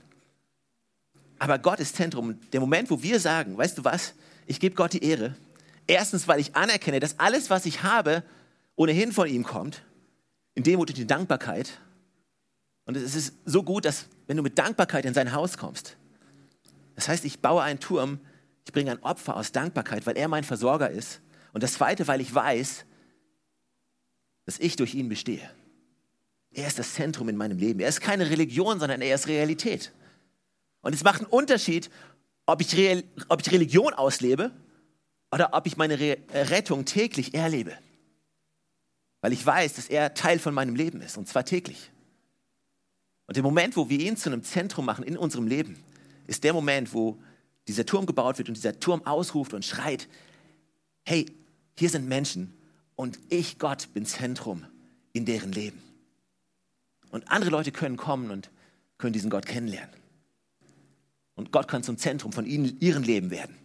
Aber 1.38 1.58
Gott 1.58 1.80
ist 1.80 1.96
Zentrum. 1.96 2.38
Der 2.52 2.60
Moment, 2.60 2.90
wo 2.90 3.02
wir 3.02 3.18
sagen, 3.18 3.56
weißt 3.56 3.78
du 3.78 3.84
was, 3.84 4.12
ich 4.44 4.60
gebe 4.60 4.74
Gott 4.74 4.92
die 4.92 5.02
Ehre. 5.02 5.34
Erstens, 5.86 6.28
weil 6.28 6.38
ich 6.38 6.54
anerkenne, 6.54 7.00
dass 7.00 7.18
alles, 7.18 7.48
was 7.48 7.64
ich 7.64 7.82
habe, 7.82 8.24
ohnehin 8.76 9.10
von 9.10 9.26
ihm 9.26 9.42
kommt. 9.42 9.82
In 10.60 10.64
Demut 10.64 10.90
und 10.90 10.98
in 10.98 11.06
Dankbarkeit. 11.06 11.80
Und 12.84 12.94
es 12.94 13.14
ist 13.14 13.32
so 13.46 13.62
gut, 13.62 13.86
dass 13.86 14.08
wenn 14.26 14.36
du 14.36 14.42
mit 14.42 14.58
Dankbarkeit 14.58 15.06
in 15.06 15.14
sein 15.14 15.32
Haus 15.32 15.56
kommst, 15.56 15.96
das 16.96 17.08
heißt, 17.08 17.24
ich 17.24 17.40
baue 17.40 17.62
einen 17.62 17.80
Turm, 17.80 18.20
ich 18.66 18.72
bringe 18.74 18.90
ein 18.90 19.02
Opfer 19.02 19.36
aus 19.36 19.52
Dankbarkeit, 19.52 20.04
weil 20.04 20.18
er 20.18 20.28
mein 20.28 20.44
Versorger 20.44 20.90
ist. 20.90 21.22
Und 21.54 21.62
das 21.62 21.72
Zweite, 21.72 22.06
weil 22.08 22.20
ich 22.20 22.34
weiß, 22.34 22.84
dass 24.44 24.58
ich 24.58 24.76
durch 24.76 24.94
ihn 24.94 25.08
bestehe. 25.08 25.48
Er 26.50 26.66
ist 26.66 26.78
das 26.78 26.92
Zentrum 26.92 27.30
in 27.30 27.38
meinem 27.38 27.56
Leben. 27.56 27.80
Er 27.80 27.88
ist 27.88 28.02
keine 28.02 28.28
Religion, 28.28 28.78
sondern 28.80 29.00
er 29.00 29.14
ist 29.14 29.28
Realität. 29.28 29.92
Und 30.82 30.94
es 30.94 31.02
macht 31.02 31.22
einen 31.22 31.30
Unterschied, 31.30 31.88
ob 32.44 32.60
ich, 32.60 32.76
Re 32.76 33.02
ob 33.30 33.40
ich 33.40 33.50
Religion 33.50 33.94
auslebe 33.94 34.50
oder 35.32 35.54
ob 35.54 35.66
ich 35.66 35.78
meine 35.78 35.98
Re 35.98 36.18
Rettung 36.34 36.84
täglich 36.84 37.32
erlebe. 37.32 37.78
Weil 39.20 39.32
ich 39.32 39.44
weiß, 39.44 39.74
dass 39.74 39.88
er 39.88 40.14
Teil 40.14 40.38
von 40.38 40.54
meinem 40.54 40.74
Leben 40.74 41.00
ist, 41.02 41.16
und 41.16 41.28
zwar 41.28 41.44
täglich. 41.44 41.90
Und 43.26 43.36
der 43.36 43.42
Moment, 43.42 43.76
wo 43.76 43.88
wir 43.88 44.00
ihn 44.00 44.16
zu 44.16 44.30
einem 44.30 44.42
Zentrum 44.42 44.84
machen 44.84 45.04
in 45.04 45.16
unserem 45.16 45.46
Leben, 45.46 45.76
ist 46.26 46.42
der 46.42 46.52
Moment, 46.52 46.92
wo 46.94 47.18
dieser 47.68 47.86
Turm 47.86 48.06
gebaut 48.06 48.38
wird 48.38 48.48
und 48.48 48.56
dieser 48.56 48.80
Turm 48.80 49.06
ausruft 49.06 49.54
und 49.54 49.64
schreit, 49.64 50.08
hey, 51.04 51.26
hier 51.78 51.90
sind 51.90 52.08
Menschen 52.08 52.54
und 52.96 53.18
ich, 53.28 53.58
Gott, 53.58 53.92
bin 53.94 54.04
Zentrum 54.04 54.64
in 55.12 55.24
deren 55.26 55.52
Leben. 55.52 55.82
Und 57.10 57.30
andere 57.30 57.50
Leute 57.50 57.72
können 57.72 57.96
kommen 57.96 58.30
und 58.30 58.50
können 58.98 59.12
diesen 59.12 59.30
Gott 59.30 59.46
kennenlernen. 59.46 59.94
Und 61.34 61.52
Gott 61.52 61.68
kann 61.68 61.82
zum 61.82 61.96
Zentrum 61.98 62.32
von 62.32 62.46
ihnen, 62.46 62.78
ihrem 62.80 63.02
Leben 63.02 63.30
werden. 63.30 63.56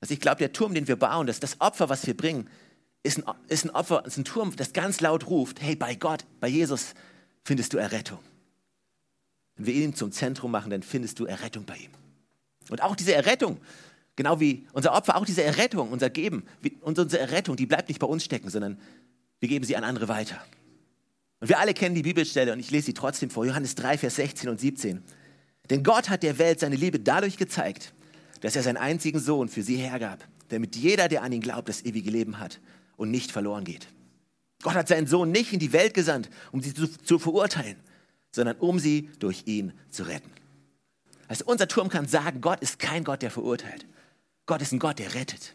Also 0.00 0.14
ich 0.14 0.20
glaube, 0.20 0.38
der 0.38 0.52
Turm, 0.52 0.74
den 0.74 0.88
wir 0.88 0.96
bauen, 0.96 1.26
das, 1.26 1.40
das 1.40 1.60
Opfer, 1.60 1.88
was 1.88 2.06
wir 2.06 2.16
bringen, 2.16 2.48
ist 3.02 3.18
ein, 3.18 3.34
ist 3.48 3.64
ein 3.64 3.70
Opfer, 3.70 4.04
ist 4.04 4.16
ein 4.16 4.24
Turm, 4.24 4.54
das 4.56 4.72
ganz 4.72 5.00
laut 5.00 5.28
ruft, 5.28 5.62
hey, 5.62 5.76
bei 5.76 5.94
Gott, 5.94 6.24
bei 6.40 6.48
Jesus 6.48 6.94
findest 7.44 7.72
du 7.72 7.78
Errettung. 7.78 8.18
Wenn 9.56 9.66
wir 9.66 9.74
ihn 9.74 9.94
zum 9.94 10.12
Zentrum 10.12 10.50
machen, 10.50 10.70
dann 10.70 10.82
findest 10.82 11.18
du 11.18 11.24
Errettung 11.24 11.64
bei 11.64 11.76
ihm. 11.76 11.90
Und 12.68 12.82
auch 12.82 12.96
diese 12.96 13.14
Errettung, 13.14 13.58
genau 14.16 14.40
wie 14.40 14.66
unser 14.72 14.92
Opfer, 14.92 15.16
auch 15.16 15.24
diese 15.24 15.42
Errettung, 15.42 15.90
unser 15.90 16.10
Geben, 16.10 16.44
unsere 16.80 17.18
Errettung, 17.18 17.56
die 17.56 17.66
bleibt 17.66 17.88
nicht 17.88 18.00
bei 18.00 18.06
uns 18.06 18.24
stecken, 18.24 18.50
sondern 18.50 18.78
wir 19.38 19.48
geben 19.48 19.64
sie 19.64 19.76
an 19.76 19.84
andere 19.84 20.08
weiter. 20.08 20.44
Und 21.40 21.48
wir 21.48 21.58
alle 21.58 21.74
kennen 21.74 21.94
die 21.94 22.02
Bibelstelle 22.02 22.52
und 22.52 22.58
ich 22.58 22.70
lese 22.70 22.86
sie 22.86 22.94
trotzdem 22.94 23.30
vor, 23.30 23.44
Johannes 23.44 23.74
3, 23.76 23.98
Vers 23.98 24.16
16 24.16 24.48
und 24.48 24.58
17. 24.58 25.02
Denn 25.70 25.82
Gott 25.82 26.08
hat 26.08 26.22
der 26.22 26.38
Welt 26.38 26.60
seine 26.60 26.76
Liebe 26.76 26.98
dadurch 26.98 27.36
gezeigt, 27.36 27.92
dass 28.40 28.56
er 28.56 28.62
seinen 28.62 28.78
einzigen 28.78 29.20
Sohn 29.20 29.48
für 29.48 29.62
sie 29.62 29.76
hergab, 29.76 30.26
damit 30.48 30.76
jeder, 30.76 31.08
der 31.08 31.22
an 31.22 31.32
ihn 31.32 31.40
glaubt, 31.40 31.68
das 31.68 31.84
ewige 31.84 32.10
Leben 32.10 32.38
hat 32.38 32.60
und 32.96 33.10
nicht 33.10 33.32
verloren 33.32 33.64
geht. 33.64 33.88
Gott 34.62 34.74
hat 34.74 34.88
seinen 34.88 35.06
Sohn 35.06 35.30
nicht 35.30 35.52
in 35.52 35.58
die 35.58 35.72
Welt 35.72 35.94
gesandt, 35.94 36.30
um 36.52 36.60
sie 36.60 36.74
zu, 36.74 36.86
zu 36.86 37.18
verurteilen, 37.18 37.76
sondern 38.32 38.56
um 38.56 38.78
sie 38.78 39.10
durch 39.18 39.42
ihn 39.46 39.72
zu 39.90 40.04
retten. 40.04 40.30
Also 41.28 41.44
unser 41.46 41.68
Turm 41.68 41.88
kann 41.88 42.06
sagen, 42.06 42.40
Gott 42.40 42.60
ist 42.60 42.78
kein 42.78 43.04
Gott, 43.04 43.22
der 43.22 43.30
verurteilt. 43.30 43.86
Gott 44.46 44.62
ist 44.62 44.72
ein 44.72 44.78
Gott, 44.78 44.98
der 44.98 45.14
rettet. 45.14 45.54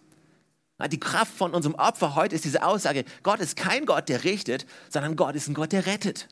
Die 0.89 0.99
Kraft 0.99 1.33
von 1.33 1.53
unserem 1.53 1.75
Opfer 1.75 2.15
heute 2.15 2.35
ist 2.35 2.43
diese 2.43 2.63
Aussage, 2.63 3.05
Gott 3.21 3.39
ist 3.39 3.55
kein 3.55 3.85
Gott, 3.85 4.09
der 4.09 4.23
richtet, 4.23 4.65
sondern 4.89 5.15
Gott 5.15 5.35
ist 5.35 5.47
ein 5.47 5.53
Gott, 5.53 5.71
der 5.71 5.85
rettet. 5.85 6.27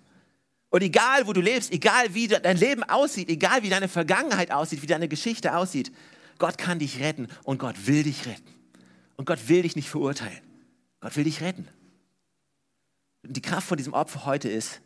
Und 0.70 0.82
egal, 0.82 1.28
wo 1.28 1.34
du 1.34 1.42
lebst, 1.42 1.72
egal, 1.72 2.14
wie 2.14 2.28
dein 2.28 2.58
Leben 2.58 2.84
aussieht, 2.84 3.30
egal, 3.30 3.64
wie 3.64 3.70
deine 3.70 3.88
Vergangenheit 3.88 4.52
aussieht, 4.52 4.82
wie 4.82 4.88
deine 4.88 5.08
Geschichte 5.08 5.56
aussieht, 5.56 5.92
Gott 6.38 6.58
kann 6.58 6.80
dich 6.80 7.00
retten 7.00 7.28
und 7.44 7.60
Gott 7.60 7.88
will 7.88 8.04
dich 8.04 8.26
retten. 8.26 8.56
Und 9.18 9.26
Gott 9.26 9.50
will 9.50 9.64
dich 9.64 9.76
nicht 9.76 9.90
verurteilen. 9.90 10.40
Gott 11.00 11.16
will 11.16 11.24
dich 11.24 11.42
retten. 11.42 11.68
Und 13.24 13.36
die 13.36 13.42
Kraft 13.42 13.68
von 13.68 13.78
diesem 13.78 13.94
Opfer 13.94 14.26
heute 14.26 14.50
ist, 14.50 14.82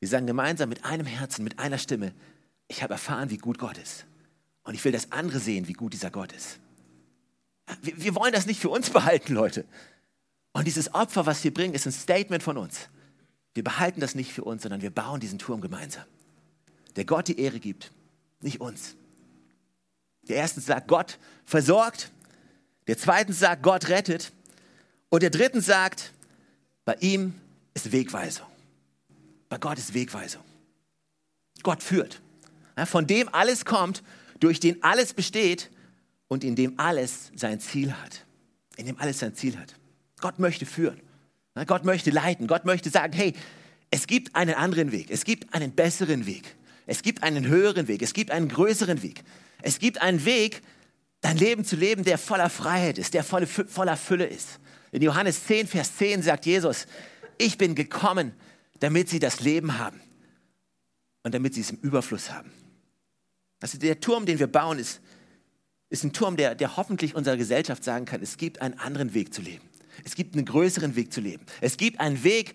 wir 0.00 0.08
sagen 0.08 0.26
gemeinsam 0.26 0.68
mit 0.68 0.84
einem 0.84 1.06
Herzen, 1.06 1.44
mit 1.44 1.58
einer 1.58 1.78
Stimme, 1.78 2.12
ich 2.68 2.82
habe 2.82 2.94
erfahren, 2.94 3.30
wie 3.30 3.38
gut 3.38 3.58
Gott 3.58 3.78
ist. 3.78 4.06
Und 4.64 4.74
ich 4.74 4.84
will, 4.84 4.92
dass 4.92 5.12
andere 5.12 5.38
sehen, 5.38 5.68
wie 5.68 5.72
gut 5.72 5.92
dieser 5.92 6.10
Gott 6.10 6.32
ist. 6.32 6.58
Wir, 7.82 8.02
wir 8.02 8.14
wollen 8.14 8.32
das 8.32 8.46
nicht 8.46 8.60
für 8.60 8.70
uns 8.70 8.90
behalten, 8.90 9.34
Leute. 9.34 9.64
Und 10.52 10.66
dieses 10.66 10.94
Opfer, 10.94 11.26
was 11.26 11.42
wir 11.44 11.52
bringen, 11.52 11.74
ist 11.74 11.86
ein 11.86 11.92
Statement 11.92 12.42
von 12.42 12.56
uns. 12.56 12.88
Wir 13.54 13.64
behalten 13.64 14.00
das 14.00 14.14
nicht 14.14 14.32
für 14.32 14.44
uns, 14.44 14.62
sondern 14.62 14.82
wir 14.82 14.90
bauen 14.90 15.20
diesen 15.20 15.38
Turm 15.38 15.60
gemeinsam. 15.60 16.04
Der 16.96 17.04
Gott 17.04 17.28
die 17.28 17.38
Ehre 17.38 17.60
gibt, 17.60 17.92
nicht 18.40 18.60
uns. 18.60 18.96
Der 20.22 20.36
erste 20.36 20.60
sagt, 20.60 20.88
Gott 20.88 21.18
versorgt. 21.44 22.10
Der 22.86 22.98
zweite 22.98 23.32
sagt, 23.32 23.62
Gott 23.62 23.88
rettet. 23.88 24.32
Und 25.10 25.22
der 25.22 25.30
dritte 25.30 25.60
sagt, 25.60 26.12
bei 26.84 26.96
ihm 27.00 27.34
ist 27.74 27.92
Wegweisung. 27.92 28.46
Bei 29.48 29.58
Gott 29.58 29.78
ist 29.78 29.94
Wegweisung. 29.94 30.42
Gott 31.62 31.82
führt. 31.82 32.20
von 32.86 33.06
dem 33.06 33.28
alles 33.32 33.64
kommt, 33.64 34.02
durch 34.40 34.60
den 34.60 34.82
alles 34.82 35.14
besteht 35.14 35.70
und 36.28 36.44
in 36.44 36.56
dem 36.56 36.78
alles 36.78 37.30
sein 37.36 37.60
Ziel 37.60 37.92
hat. 37.92 38.24
In 38.76 38.86
dem 38.86 38.98
alles 38.98 39.20
sein 39.20 39.34
Ziel 39.34 39.56
hat. 39.58 39.74
Gott 40.20 40.38
möchte 40.38 40.66
führen. 40.66 41.00
Gott 41.66 41.84
möchte 41.84 42.10
leiten. 42.10 42.46
Gott 42.46 42.64
möchte 42.64 42.90
sagen, 42.90 43.12
hey, 43.12 43.34
es 43.90 44.06
gibt 44.08 44.34
einen 44.34 44.54
anderen 44.54 44.90
Weg. 44.90 45.10
Es 45.10 45.24
gibt 45.24 45.54
einen 45.54 45.70
besseren 45.72 46.26
Weg. 46.26 46.56
Es 46.86 47.02
gibt 47.02 47.22
einen 47.22 47.46
höheren 47.46 47.86
Weg. 47.86 48.02
Es 48.02 48.12
gibt 48.12 48.32
einen 48.32 48.48
größeren 48.48 49.02
Weg. 49.02 49.22
Es 49.62 49.78
gibt 49.78 50.02
einen 50.02 50.24
Weg, 50.24 50.62
dein 51.20 51.38
Leben 51.38 51.64
zu 51.64 51.76
leben, 51.76 52.02
der 52.02 52.18
voller 52.18 52.50
Freiheit 52.50 52.98
ist, 52.98 53.14
der 53.14 53.22
voller 53.22 53.96
Fülle 53.96 54.26
ist. 54.26 54.58
In 54.94 55.02
Johannes 55.02 55.44
10, 55.46 55.66
Vers 55.66 55.96
10 55.96 56.22
sagt 56.22 56.46
Jesus, 56.46 56.86
ich 57.36 57.58
bin 57.58 57.74
gekommen, 57.74 58.32
damit 58.78 59.08
sie 59.08 59.18
das 59.18 59.40
Leben 59.40 59.76
haben 59.78 60.00
und 61.24 61.34
damit 61.34 61.52
sie 61.52 61.62
es 61.62 61.70
im 61.70 61.78
Überfluss 61.78 62.30
haben. 62.30 62.52
Also 63.60 63.76
der 63.76 63.98
Turm, 63.98 64.24
den 64.24 64.38
wir 64.38 64.46
bauen, 64.46 64.78
ist, 64.78 65.00
ist 65.90 66.04
ein 66.04 66.12
Turm, 66.12 66.36
der, 66.36 66.54
der 66.54 66.76
hoffentlich 66.76 67.16
unserer 67.16 67.36
Gesellschaft 67.36 67.82
sagen 67.82 68.04
kann, 68.04 68.22
es 68.22 68.36
gibt 68.36 68.60
einen 68.60 68.78
anderen 68.78 69.14
Weg 69.14 69.34
zu 69.34 69.42
leben. 69.42 69.68
Es 70.04 70.14
gibt 70.14 70.36
einen 70.36 70.44
größeren 70.44 70.94
Weg 70.94 71.12
zu 71.12 71.20
leben. 71.20 71.44
Es 71.60 71.76
gibt 71.76 71.98
einen 71.98 72.22
Weg, 72.22 72.54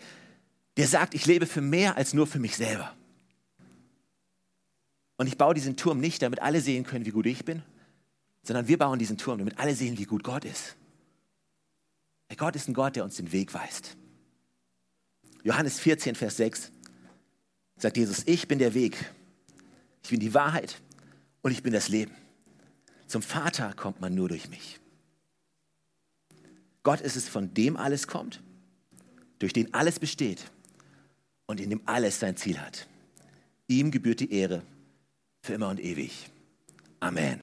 der 0.78 0.88
sagt, 0.88 1.16
ich 1.16 1.26
lebe 1.26 1.46
für 1.46 1.60
mehr 1.60 1.98
als 1.98 2.14
nur 2.14 2.26
für 2.26 2.40
mich 2.40 2.56
selber. 2.56 2.96
Und 5.18 5.28
ich 5.28 5.38
baue 5.38 5.56
diesen 5.56 5.76
Turm 5.76 6.00
nicht, 6.00 6.22
damit 6.22 6.42
alle 6.42 6.62
sehen 6.62 6.86
können, 6.86 7.06
wie 7.06 7.12
gut 7.12 7.26
ich 7.26 7.44
bin, 7.44 7.64
sondern 8.44 8.70
wir 8.70 8.78
bauen 8.78 8.98
diesen 8.98 9.18
Turm, 9.18 9.40
damit 9.40 9.60
alle 9.60 9.76
sehen, 9.76 9.98
wie 9.98 10.06
gut 10.06 10.24
Gott 10.24 10.46
ist. 10.46 10.78
Gott 12.38 12.56
ist 12.56 12.68
ein 12.68 12.74
Gott, 12.74 12.96
der 12.96 13.04
uns 13.04 13.16
den 13.16 13.32
Weg 13.32 13.54
weist. 13.54 13.98
Johannes 15.44 15.80
14, 15.80 16.16
Vers 16.16 16.38
6 16.38 16.72
sagt 17.78 17.98
Jesus, 17.98 18.24
ich 18.26 18.48
bin 18.48 18.60
der 18.60 18.74
Weg, 18.74 18.98
ich 20.04 20.10
bin 20.10 20.20
die 20.20 20.34
Wahrheit 20.34 20.82
und 21.42 21.52
ich 21.52 21.64
bin 21.64 21.74
das 21.74 21.88
Leben. 21.88 22.14
Zum 23.08 23.22
Vater 23.22 23.74
kommt 23.74 24.02
man 24.02 24.14
nur 24.14 24.30
durch 24.30 24.50
mich. 24.50 24.80
Gott 26.84 27.02
ist 27.02 27.16
es, 27.16 27.28
von 27.28 27.54
dem 27.54 27.78
alles 27.78 28.08
kommt, 28.08 28.42
durch 29.40 29.54
den 29.54 29.74
alles 29.74 30.00
besteht 30.00 30.52
und 31.46 31.60
in 31.60 31.70
dem 31.70 31.82
alles 31.86 32.20
sein 32.20 32.36
Ziel 32.36 32.60
hat. 32.60 32.88
Ihm 33.68 33.92
gebührt 33.92 34.20
die 34.20 34.32
Ehre 34.34 34.64
für 35.42 35.54
immer 35.54 35.70
und 35.70 35.80
ewig. 35.80 36.30
Amen. 37.00 37.38